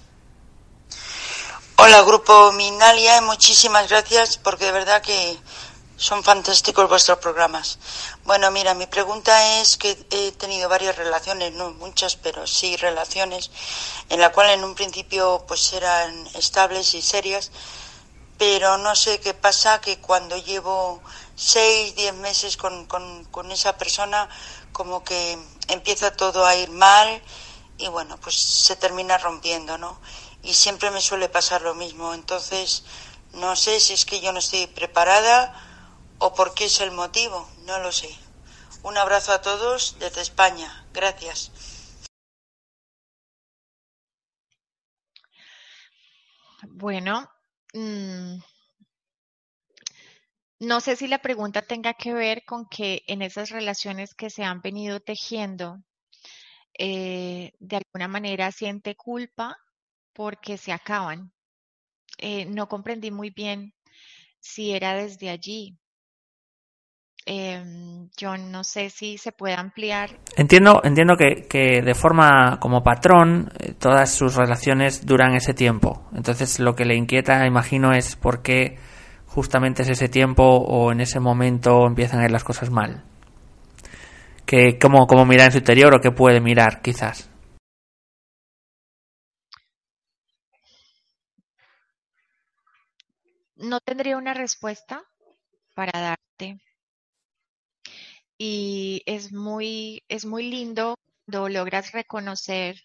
[1.76, 5.36] Hola Grupo Minalia, muchísimas gracias porque de verdad que
[5.98, 7.78] son fantásticos vuestros programas.
[8.24, 13.50] Bueno, mira, mi pregunta es que he tenido varias relaciones, no muchas, pero sí relaciones,
[14.08, 17.50] en la cual en un principio pues eran estables y serias,
[18.38, 21.02] pero no sé qué pasa que cuando llevo
[21.34, 24.28] seis, diez meses con, con, con esa persona,
[24.70, 25.36] como que
[25.66, 27.20] empieza todo a ir mal
[27.76, 29.98] y bueno, pues se termina rompiendo, ¿no?
[30.44, 32.14] Y siempre me suele pasar lo mismo.
[32.14, 32.84] Entonces,
[33.32, 35.64] no sé si es que yo no estoy preparada
[36.18, 38.10] o por qué es el motivo, no lo sé.
[38.82, 40.84] Un abrazo a todos desde España.
[40.92, 41.50] Gracias.
[46.68, 47.28] Bueno,
[47.74, 48.38] mm,
[50.60, 54.44] no sé si la pregunta tenga que ver con que en esas relaciones que se
[54.44, 55.82] han venido tejiendo,
[56.78, 59.56] eh, de alguna manera siente culpa
[60.12, 61.32] porque se acaban.
[62.18, 63.74] Eh, no comprendí muy bien
[64.40, 65.78] si era desde allí,
[67.26, 70.10] Em, yo no sé si se puede ampliar.
[70.36, 76.08] Entiendo, entiendo que, que de forma como patrón eh, todas sus relaciones duran ese tiempo.
[76.14, 78.78] Entonces lo que le inquieta, imagino, es por qué
[79.26, 83.04] justamente es ese tiempo o en ese momento empiezan a ir las cosas mal.
[84.46, 87.30] Que, ¿cómo, ¿Cómo mirar en su interior o qué puede mirar, quizás?
[93.56, 95.02] No tendría una respuesta
[95.74, 96.58] para darte.
[98.38, 100.94] Y es muy, es muy lindo
[101.26, 102.80] cuando logras reconocer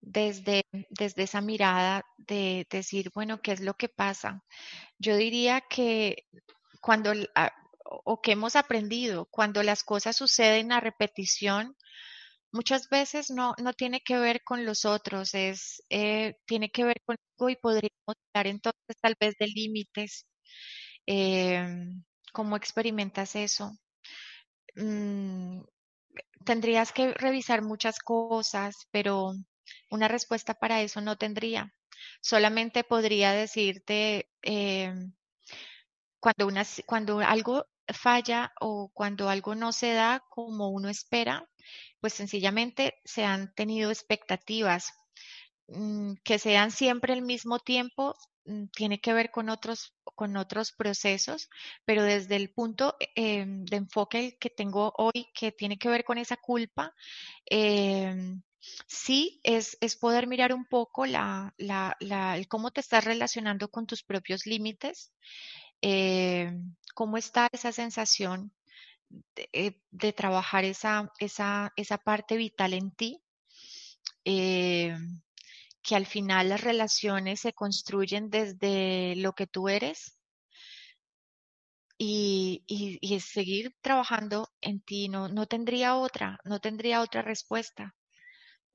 [0.00, 4.44] desde, desde esa mirada de decir, bueno, ¿qué es lo que pasa?
[4.98, 6.26] Yo diría que
[6.80, 7.12] cuando,
[8.04, 11.76] o que hemos aprendido, cuando las cosas suceden a repetición,
[12.52, 17.02] muchas veces no, no tiene que ver con los otros, es, eh, tiene que ver
[17.04, 20.26] contigo y podríamos hablar entonces tal vez de límites.
[21.06, 23.72] Em, ¿Cómo experimentas eso?
[24.76, 25.62] Mm,
[26.44, 29.32] tendrías que revisar muchas cosas, pero
[29.90, 31.72] una respuesta para eso no tendría.
[32.20, 35.12] Solamente podría decirte em,
[36.20, 36.48] cuando,
[36.86, 41.48] cuando algo falla o cuando algo no se da como uno espera,
[42.00, 44.92] pues sencillamente se han tenido expectativas.
[45.68, 48.14] Mm, que sean siempre al mismo tiempo
[48.72, 51.48] tiene que ver con otros, con otros procesos,
[51.84, 56.18] pero desde el punto em, de enfoque que tengo hoy, que tiene que ver con
[56.18, 56.94] esa culpa,
[57.46, 58.42] em,
[58.86, 63.86] sí es, es, poder mirar un poco la, la, la, cómo te estás relacionando con
[63.86, 65.12] tus propios límites,
[65.80, 68.52] em, cómo está esa sensación
[69.08, 73.22] de, eh, de trabajar esa, esa, esa, parte vital en ti.
[75.86, 80.18] Que al final las relaciones se construyen desde lo que tú eres
[81.96, 85.08] y, y, seguir trabajando en ti.
[85.08, 87.94] No, no tendría otra, no tendría otra respuesta.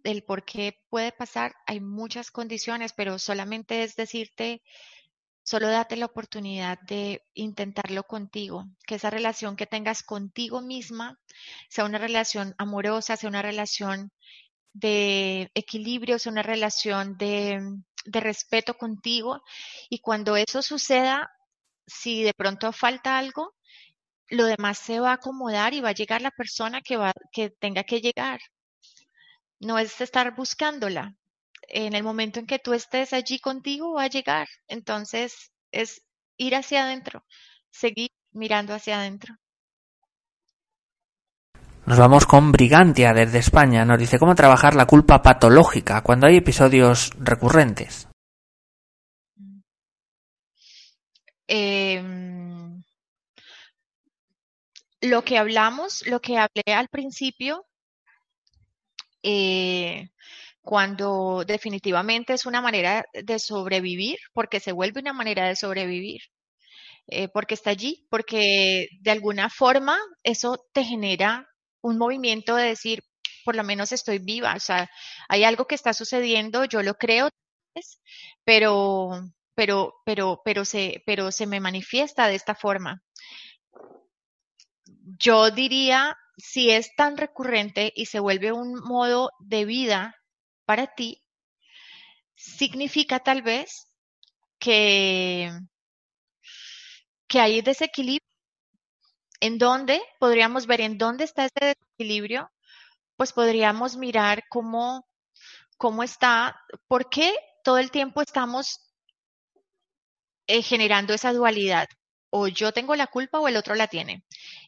[0.03, 4.63] El por qué puede pasar, hay muchas condiciones, pero solamente es decirte,
[5.43, 11.19] solo date la oportunidad de intentarlo contigo, que esa relación que tengas contigo misma
[11.69, 14.11] sea una relación amorosa, sea una relación
[14.73, 17.61] de equilibrio, es una relación de,
[18.05, 19.41] de respeto contigo
[19.89, 21.31] y cuando eso suceda,
[21.87, 23.55] si de pronto falta algo,
[24.29, 27.49] lo demás se va a acomodar y va a llegar la persona que, va, que
[27.49, 28.39] tenga que llegar.
[29.59, 31.15] No es estar buscándola.
[31.67, 34.47] En el momento en que tú estés allí contigo, va a llegar.
[34.67, 36.03] Entonces, es
[36.37, 37.25] ir hacia adentro,
[37.69, 39.35] seguir mirando hacia adentro.
[41.85, 43.85] Nos vamos con Brigantia desde España.
[43.85, 48.07] Nos dice cómo trabajar la culpa patológica cuando hay episodios recurrentes.
[51.47, 52.01] Eh,
[55.01, 57.65] lo que hablamos, lo que hablé al principio,
[59.23, 60.09] eh,
[60.61, 66.21] cuando definitivamente es una manera de sobrevivir, porque se vuelve una manera de sobrevivir,
[67.07, 71.50] eh, porque está allí, porque de alguna forma eso te genera
[71.81, 73.03] un movimiento de decir,
[73.43, 74.89] por lo menos estoy viva, o sea,
[75.27, 77.29] hay algo que está sucediendo, yo lo creo,
[78.43, 83.01] pero, pero, pero, pero se, pero se me manifiesta de esta forma.
[85.19, 90.15] Yo diría, si es tan recurrente y se vuelve un modo de vida
[90.65, 91.21] para ti,
[92.35, 93.87] significa tal vez
[94.59, 95.51] que,
[97.27, 98.20] que hay desequilibrio
[99.41, 102.49] en dónde podríamos ver en dónde está ese desequilibrio,
[103.17, 105.05] pues podríamos mirar cómo,
[105.77, 108.79] cómo está, por qué todo el tiempo estamos
[110.47, 111.87] eh, generando esa dualidad.
[112.33, 114.23] O yo tengo la culpa o el otro la tiene.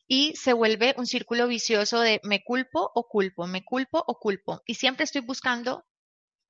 [0.08, 4.62] Y se vuelve un círculo vicioso de me culpo o culpo, me culpo o culpo.
[4.66, 5.86] Y siempre estoy buscando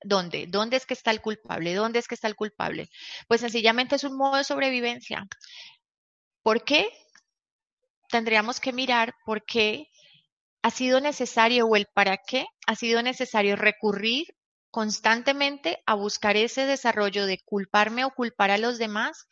[0.02, 2.88] dónde, dónde es que está el culpable, dónde es que está el culpable.
[3.28, 5.26] Pues sencillamente es un modo de sobrevivencia.
[6.42, 6.90] ¿Por qué?
[8.08, 9.88] Tendríamos que mirar por qué
[10.62, 14.34] ha sido necesario o el para qué ha sido necesario recurrir
[14.70, 19.28] constantemente a buscar ese desarrollo de culparme o culpar a los demás,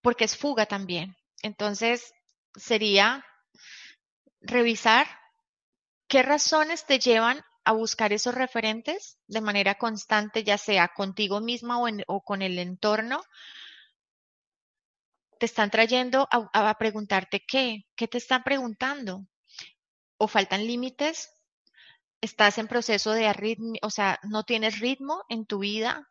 [0.00, 1.16] porque es fuga también.
[1.42, 2.12] Entonces,
[2.54, 3.24] sería
[4.40, 5.06] revisar
[6.08, 11.78] qué razones te llevan a buscar esos referentes de manera constante, ya sea contigo misma
[11.78, 13.22] o, o con el entorno,
[15.42, 19.26] te están trayendo a, preguntarte qué, qué te están preguntando.
[20.16, 21.32] O faltan límites,
[22.20, 26.08] estás en proceso de arritmia, o sea, no tienes ritmo en tu vida.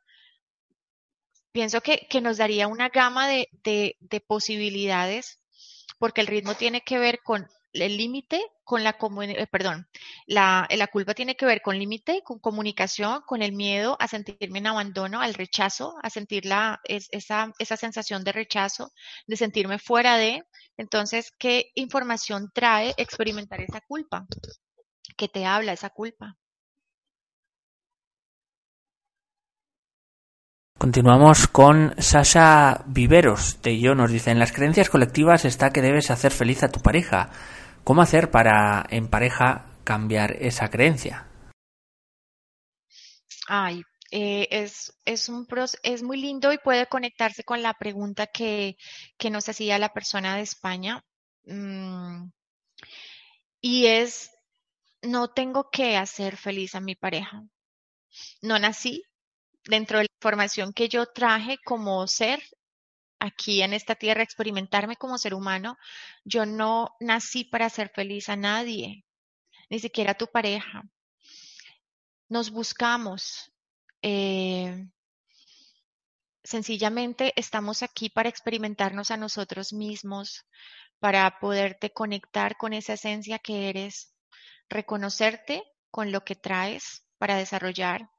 [1.53, 5.39] Pienso que, que nos daría una gama de, de posibilidades
[5.97, 9.87] porque el ritmo tiene que ver con el límite con la eh, perdón,
[10.27, 14.59] la, la, culpa tiene que ver con límite, con comunicación, con el miedo a sentirme
[14.59, 18.91] en abandono, al rechazo, a sentir la, esa, esa sensación de rechazo,
[19.27, 20.43] de sentirme fuera de.
[20.77, 24.25] Entonces, ¿qué información trae experimentar esa culpa?
[25.17, 26.37] ¿Qué te habla esa culpa?
[30.81, 33.93] Continuamos con Sasha Viveros de Yo.
[33.93, 37.29] Nos dice, en las creencias colectivas está que debes hacer feliz a tu pareja.
[37.83, 41.27] ¿Cómo hacer para en pareja cambiar esa creencia?
[43.47, 45.29] Ay, eh, es, es,
[46.03, 48.77] muy lindo y puede conectarse con la pregunta que,
[49.17, 51.03] que nos hacía la persona de España.
[51.45, 52.29] Mm,
[53.61, 54.31] y es,
[55.01, 57.43] no tengo que hacer feliz a mi pareja.
[58.41, 59.03] No nací
[59.63, 62.41] dentro de la información que yo traje como ser
[63.21, 65.77] aquí en esta tierra, experimentarme como ser humano,
[66.25, 69.05] yo no nací para hacer feliz a nadie,
[69.69, 70.83] ni siquiera a tu pareja.
[72.27, 73.53] Nos buscamos.
[74.01, 74.87] Eh,
[76.43, 80.45] sencillamente estamos aquí para experimentarnos a nosotros mismos,
[80.99, 84.13] para poderte conectar con esa esencia que eres,
[84.69, 88.09] reconocerte con lo que traes para desarrollar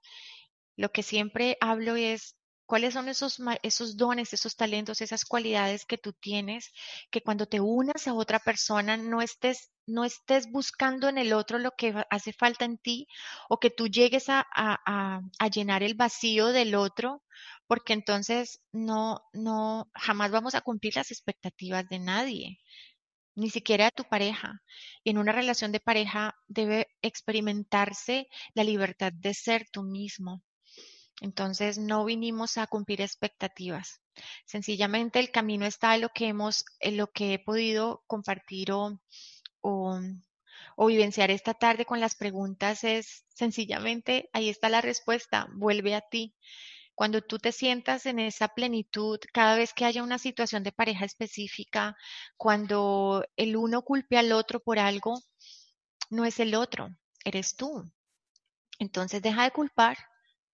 [0.76, 2.36] lo que siempre hablo es
[2.72, 6.72] cuáles son esos, esos dones, esos talentos, esas cualidades que tú tienes,
[7.10, 11.58] que cuando te unas a otra persona no estés, no estés buscando en el otro
[11.58, 13.08] lo que hace falta en ti
[13.50, 17.22] o que tú llegues a, a, a llenar el vacío del otro,
[17.66, 22.58] porque entonces no, no, jamás vamos a cumplir las expectativas de nadie
[23.34, 24.62] ni siquiera de tu pareja.
[25.04, 30.42] Y en una relación de pareja debe experimentarse la libertad de ser tú mismo,
[31.22, 34.00] entonces no vinimos a cumplir expectativas.
[34.44, 39.00] Sencillamente el camino está en lo que hemos, en lo que he podido compartir o,
[39.60, 40.00] o,
[40.76, 46.00] o vivenciar esta tarde con las preguntas es sencillamente ahí está la respuesta, vuelve a
[46.00, 46.34] ti.
[46.96, 51.04] Cuando tú te sientas en esa plenitud, cada vez que haya una situación de pareja
[51.04, 51.96] específica,
[52.36, 55.14] cuando el uno culpe al otro por algo,
[56.10, 56.88] no es el otro,
[57.24, 57.88] eres tú.
[58.80, 59.96] Entonces deja de culpar,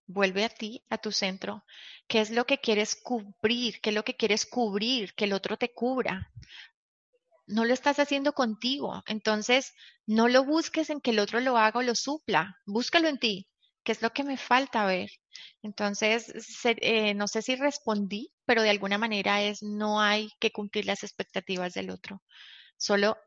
[0.08, 1.64] Vuelve a ti, a tu centro.
[2.08, 3.80] ¿Qué es lo que quieres cubrir?
[3.82, 5.14] ¿Qué es lo que quieres cubrir?
[5.14, 6.32] Que el otro te cubra.
[7.46, 9.02] No lo estás haciendo contigo.
[9.06, 9.74] Entonces,
[10.06, 12.56] no lo busques en que el otro lo haga o lo supla.
[12.64, 13.48] Búscalo en ti.
[13.84, 15.10] ¿Qué es lo que me falta ver?
[15.62, 16.32] Entonces,
[16.64, 21.04] eh, no sé si respondí, pero de alguna manera es no hay que cumplir las
[21.04, 22.22] expectativas del otro.
[22.78, 23.18] Solo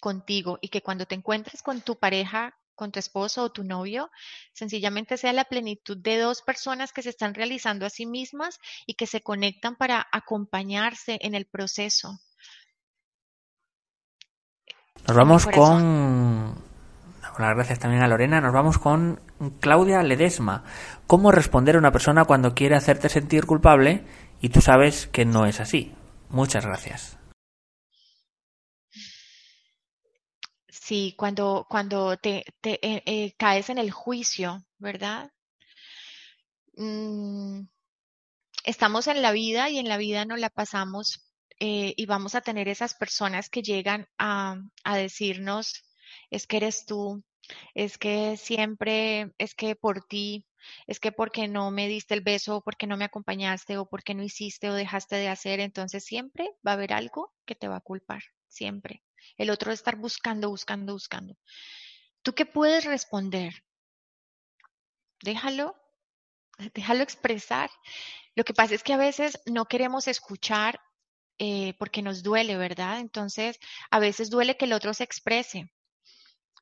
[0.00, 4.10] contigo y que cuando te encuentres con tu pareja con tu esposo o tu novio,
[4.52, 8.94] sencillamente sea la plenitud de dos personas que se están realizando a sí mismas y
[8.94, 12.20] que se conectan para acompañarse en el proceso.
[15.06, 16.54] Nos vamos con...
[17.38, 18.40] gracias también a Lorena.
[18.40, 19.20] Nos vamos con
[19.60, 20.64] Claudia Ledesma.
[21.06, 24.04] ¿Cómo responder a una persona cuando quiere hacerte sentir culpable
[24.40, 25.94] y tú sabes que no es así?
[26.28, 27.18] Muchas gracias.
[30.86, 35.30] Sí, cuando, cuando te, te eh, eh, caes en el juicio, ¿verdad?
[36.78, 37.66] Mm,
[38.64, 41.22] estamos en la vida y en la vida no la pasamos
[41.60, 45.84] eh, y vamos a tener esas personas que llegan a, a decirnos,
[46.30, 47.22] es que eres tú,
[47.74, 50.46] es que siempre, es que por ti,
[50.86, 54.14] es que porque no me diste el beso, o porque no me acompañaste, o porque
[54.14, 57.76] no hiciste o dejaste de hacer, entonces siempre va a haber algo que te va
[57.76, 59.02] a culpar, siempre.
[59.36, 61.36] El otro es estar buscando, buscando, buscando.
[62.22, 63.64] ¿Tú qué puedes responder?
[65.22, 65.76] Déjalo,
[66.74, 67.70] déjalo expresar.
[68.34, 70.80] Lo que pasa es que a veces no queremos escuchar
[71.38, 73.00] eh, porque nos duele, ¿verdad?
[73.00, 73.58] Entonces,
[73.90, 75.70] a veces duele que el otro se exprese,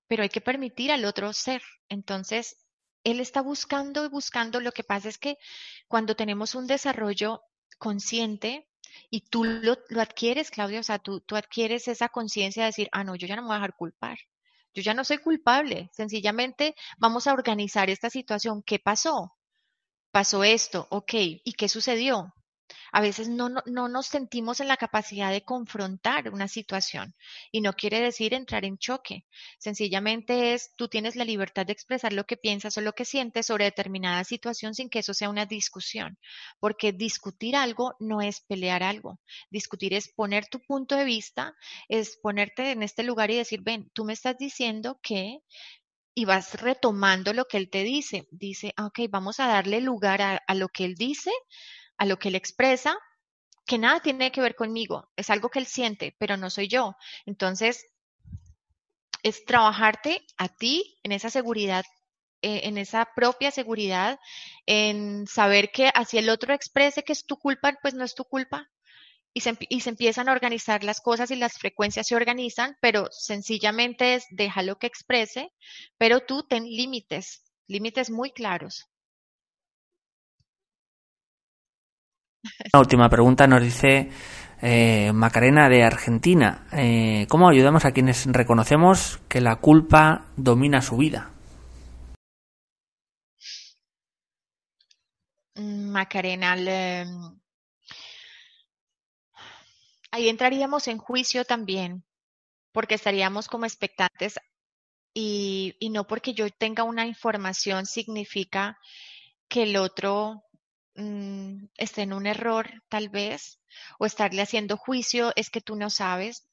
[0.09, 1.63] pero hay que permitir al otro ser.
[1.89, 2.57] Entonces,
[3.05, 4.61] él está buscando y buscando.
[4.61, 5.37] Lo que pasa es que
[5.89, 7.43] cuando tenemos un desarrollo
[7.79, 8.69] consciente,
[9.11, 13.05] y tú lo, adquieres, Claudia, o sea, tú, tú adquieres esa conciencia de decir, ah,
[13.05, 14.19] no, yo ya no me voy a dejar culpar.
[14.75, 15.89] Yo ya no soy culpable.
[15.93, 18.63] Sencillamente vamos a organizar esta situación.
[18.63, 19.33] ¿Qué pasó?
[20.11, 21.15] Pasó esto, ok.
[21.15, 22.35] ¿Y qué sucedió?
[22.93, 27.15] A veces no, no, nos sentimos en la capacidad de confrontar una situación
[27.51, 29.27] y no quiere decir entrar en choque.
[29.59, 33.47] Sencillamente es, tú tienes la libertad de expresar lo que piensas o lo que sientes
[33.47, 36.19] sobre determinada situación sin que eso sea una discusión,
[36.61, 39.21] porque discutir algo no es pelear algo.
[39.51, 41.55] Discutir es poner tu punto de vista,
[41.89, 45.41] es ponerte en este lugar y decir, ven, tú me estás diciendo que
[46.15, 48.27] y vas retomando lo que él te dice.
[48.31, 51.31] Dice, ah, ok, vamos a darle lugar a, a, lo que él dice,
[51.99, 52.97] a lo que él expresa
[53.67, 56.97] que nada tiene que ver conmigo, es algo que él siente, pero no soy yo.
[57.25, 57.87] Entonces,
[59.23, 61.85] es trabajarte a ti en esa seguridad,
[62.43, 64.19] eh, en esa propia seguridad,
[64.67, 68.25] en saber que así el otro exprese que es tu culpa, pues no es tu
[68.25, 68.71] culpa.
[69.33, 73.09] Y se, y se empiezan a organizar las cosas y las frecuencias se organizan, pero
[73.11, 75.53] sencillamente es déjalo que exprese,
[75.99, 78.87] pero tú ten límites, límites muy claros.
[82.73, 84.11] La última pregunta nos dice
[84.61, 86.67] eh, Macarena de Argentina.
[86.73, 91.31] Eh, ¿Cómo ayudamos a quienes reconocemos que la culpa domina su vida?
[95.57, 97.07] Mm, Macarena, le-
[100.11, 102.05] ahí entraríamos en juicio también,
[102.73, 104.39] porque estaríamos como expectantes
[105.15, 108.79] y no porque yo tenga una información significa
[109.49, 110.43] que el otro
[110.95, 113.61] mm, esté en un error, tal vez,
[113.99, 116.47] o estarle haciendo juicio es que tú no sabes.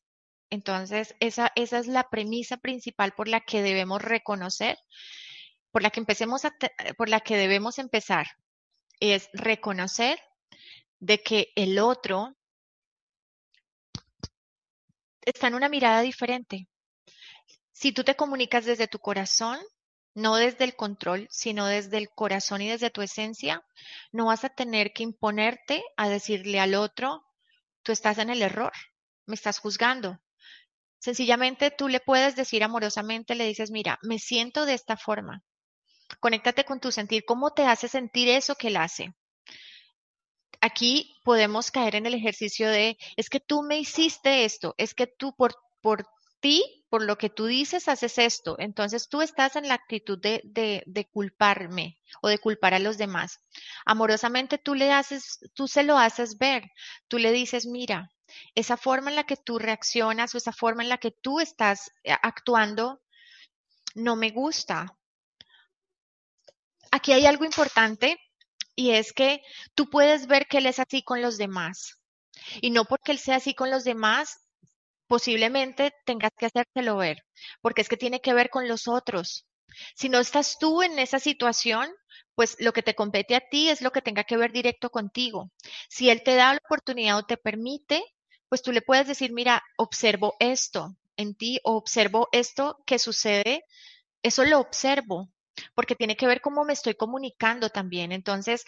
[0.50, 4.78] Entonces, esa, esa es la premisa principal por la que debemos reconocer,
[5.72, 6.42] por la que empecemos
[6.98, 8.28] por la que debemos empezar,
[9.00, 10.20] es reconocer
[11.00, 12.36] de que el otro
[15.22, 16.68] está en una mirada diferente.
[17.72, 19.60] Si tú te comunicas desde tu corazón,
[20.14, 23.64] no desde el control, sino desde el corazón y desde tu esencia,
[24.12, 27.24] no vas a tener que imponerte a decirle al otro,
[27.84, 28.74] tú estás en el error,
[29.26, 30.20] me estás juzgando.
[31.00, 35.44] Sencillamente tú le puedes decir amorosamente, le dices, mira, me siento de esta forma.
[36.20, 37.24] Conéctate con tu sentir.
[37.26, 39.14] ¿Cómo te hace sentir eso que él hace?
[40.60, 45.08] Aquí podemos caer en el ejercicio de, es que tú me hiciste esto, es que
[45.08, 46.06] tú por, por
[46.42, 48.58] ti, por lo que tú dices, haces esto.
[48.60, 53.40] Entonces tú estás en la actitud de, de, culparme o de culpar a los demás.
[53.86, 56.64] Amorosamente tú le haces, tú se lo haces ver.
[57.08, 58.12] Tú le dices, mira,
[58.56, 61.92] esa forma en la que tú reaccionas o esa forma en la que tú estás
[62.04, 63.02] eh, actuando
[63.96, 64.98] no me gusta.
[66.92, 68.18] Aquí hay algo importante
[68.76, 69.42] y es que
[69.76, 72.00] tú puedes ver que él es así con los demás.
[72.62, 74.40] Y no porque él sea así con los demás,
[75.12, 77.26] posiblemente tengas que hacérselo ver,
[77.60, 79.46] porque es que tiene que ver con los otros.
[79.94, 81.90] Si no estás tú en esa situación,
[82.34, 85.52] pues lo que te compete a ti es lo que tenga que ver directo contigo.
[85.90, 88.02] Si él te da la oportunidad o te permite,
[88.48, 93.66] pues tú le puedes decir, mira, observo esto en ti o observo esto que sucede,
[94.24, 95.28] eso lo observo,
[95.76, 98.14] porque tiene que ver cómo me estoy comunicando también.
[98.14, 98.64] Entonces,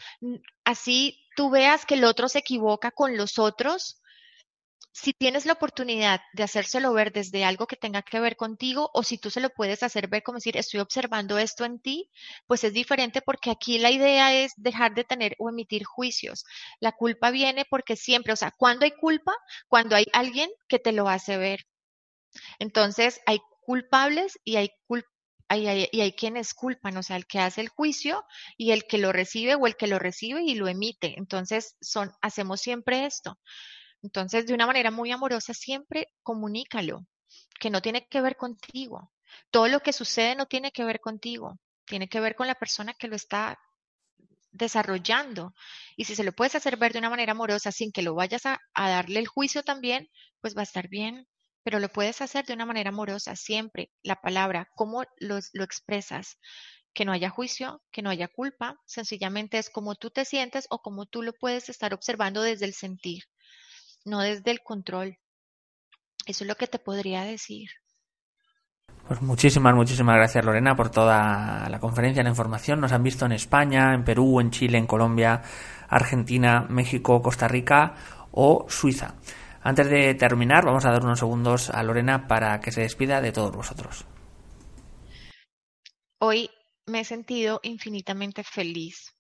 [0.65, 4.02] así tú veas que el otro se equivoca con los otros,
[4.93, 9.03] si tienes la oportunidad de hacérselo ver desde algo que tenga que ver contigo o
[9.03, 12.09] si tú se lo puedes hacer ver como decir, estoy observando esto en ti,
[12.47, 16.45] pues es diferente porque aquí la idea es dejar de tener o emitir juicios.
[16.79, 19.33] La culpa viene porque siempre, o sea, cuando hay culpa?
[19.67, 21.61] Cuando hay alguien que te lo hace ver.
[22.59, 25.09] Entonces, hay culpables y hay culpables.
[25.49, 28.23] Hay, hay- y hay quienes culpan, o sea, el que hace el juicio
[28.57, 31.13] y el que lo recibe o el que lo recibe y lo emite.
[31.19, 33.37] Entonces, son, hacemos siempre esto.
[34.03, 37.05] Entonces, de una manera muy amorosa, siempre comunícalo,
[37.59, 39.11] que no tiene que ver contigo.
[39.49, 42.93] Todo lo que sucede no tiene que ver contigo, tiene que ver con la persona
[42.93, 43.57] que lo está
[44.51, 45.53] desarrollando.
[45.95, 48.45] Y si se lo puedes hacer ver de una manera amorosa sin que lo vayas
[48.45, 50.09] a, darle el juicio también,
[50.41, 51.25] pues va a estar bien.
[51.63, 53.89] Pero lo puedes hacer de una manera amorosa, siempre.
[54.03, 56.37] La palabra, cómo lo, lo expresas,
[56.93, 60.81] que no haya juicio, que no haya culpa, sencillamente es como tú te sientes o
[60.81, 63.23] como tú lo puedes estar observando desde el sentir
[64.05, 65.17] no desde el control.
[66.25, 67.69] Eso es lo que te podría decir.
[69.07, 72.79] Pues muchísimas, muchísimas gracias Lorena por toda la conferencia, la información.
[72.79, 75.41] Nos han visto en España, en Perú, en Chile, en Colombia,
[75.89, 77.95] Argentina, México, Costa Rica
[78.31, 79.15] o Suiza.
[79.61, 83.31] Antes de terminar, vamos a dar unos segundos a Lorena para que se despida de
[83.31, 84.05] todos vosotros.
[86.19, 86.49] Hoy
[86.85, 89.13] me he sentido infinitamente feliz.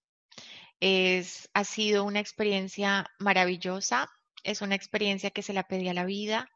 [0.79, 4.09] Es, ha sido una experiencia maravillosa.
[4.43, 6.49] Es una experiencia que se la pedí a la vida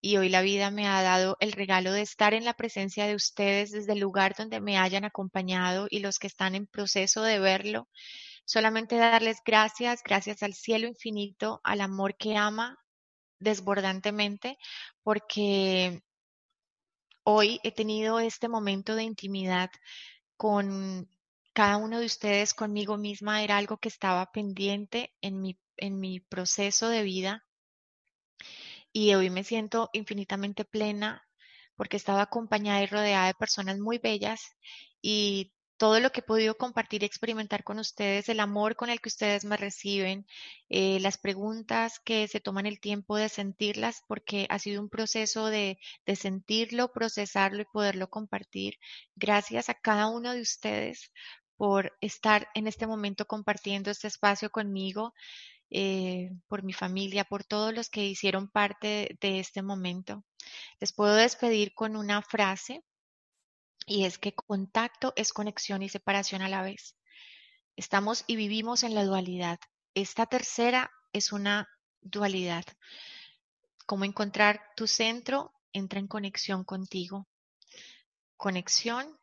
[0.00, 3.14] y hoy la vida me ha dado el regalo de estar en la presencia de
[3.14, 7.38] ustedes desde el lugar donde me hayan acompañado y los que están en proceso de
[7.38, 7.88] verlo.
[8.44, 12.78] Solamente darles gracias, gracias al cielo infinito, al amor que ama
[13.38, 14.58] desbordantemente,
[15.02, 16.02] porque
[17.24, 19.70] hoy he tenido este momento de intimidad
[20.36, 21.08] con
[21.52, 26.20] cada uno de ustedes, conmigo misma, era algo que estaba pendiente en mi, en mi
[26.20, 27.44] proceso de vida
[28.92, 31.22] y hoy me siento infinitamente plena
[31.76, 34.56] porque estaba acompañada y rodeada de personas muy bellas
[35.02, 39.00] y todo lo que he podido compartir y experimentar con ustedes, el amor con el
[39.00, 40.26] que ustedes me reciben,
[40.70, 45.46] eh, las preguntas que se toman el tiempo de sentirlas, porque ha sido un proceso
[45.48, 48.78] de, de sentirlo, procesarlo y poderlo compartir.
[49.14, 51.12] Gracias a cada uno de ustedes
[51.56, 55.14] por estar en este momento compartiendo este espacio conmigo.
[55.70, 60.24] Eh, por mi familia, por todos los que hicieron parte de este momento.
[60.80, 62.84] Les puedo despedir con una frase
[63.86, 66.96] y es que contacto es conexión y separación a la vez.
[67.76, 69.58] Estamos y vivimos en la dualidad.
[69.94, 71.68] Esta tercera es una
[72.00, 72.64] dualidad.
[73.86, 77.26] Como encontrar tu centro entra en conexión contigo.
[78.36, 79.18] Conexión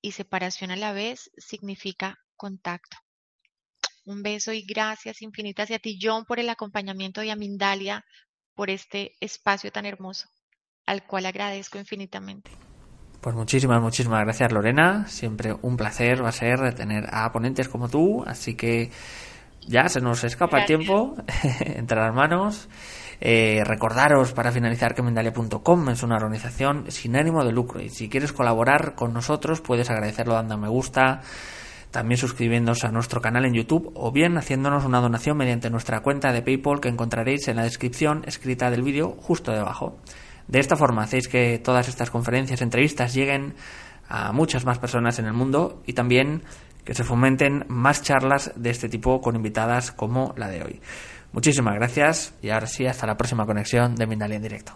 [0.00, 2.96] y separación a la vez significa contacto.
[4.04, 8.04] Un beso y gracias infinitas y a ti, John, por el acompañamiento y a Mindalia
[8.54, 10.28] por este espacio tan hermoso,
[10.86, 12.50] al cual agradezco infinitamente.
[13.20, 15.06] Pues muchísimas, muchísimas gracias Lorena.
[15.06, 18.24] Siempre un placer va a ser tener a ponentes como tú.
[18.26, 18.90] Así que
[19.60, 21.14] ya se nos escapa el tiempo
[21.60, 22.68] entre las manos.
[23.20, 28.08] Eh, recordaros para finalizar que Mendalia.com es una organización sin ánimo de lucro y si
[28.08, 31.20] quieres colaborar con nosotros puedes agradecerlo dando a me gusta,
[31.92, 36.32] también suscribiéndose a nuestro canal en YouTube o bien haciéndonos una donación mediante nuestra cuenta
[36.32, 39.98] de PayPal que encontraréis en la descripción escrita del vídeo justo debajo.
[40.48, 43.54] De esta forma hacéis que todas estas conferencias, entrevistas lleguen
[44.08, 46.42] a muchas más personas en el mundo y también
[46.84, 50.80] que se fomenten más charlas de este tipo con invitadas como la de hoy.
[51.32, 54.72] Muchísimas gracias y ahora sí, hasta la próxima conexión de Mindalia en directo.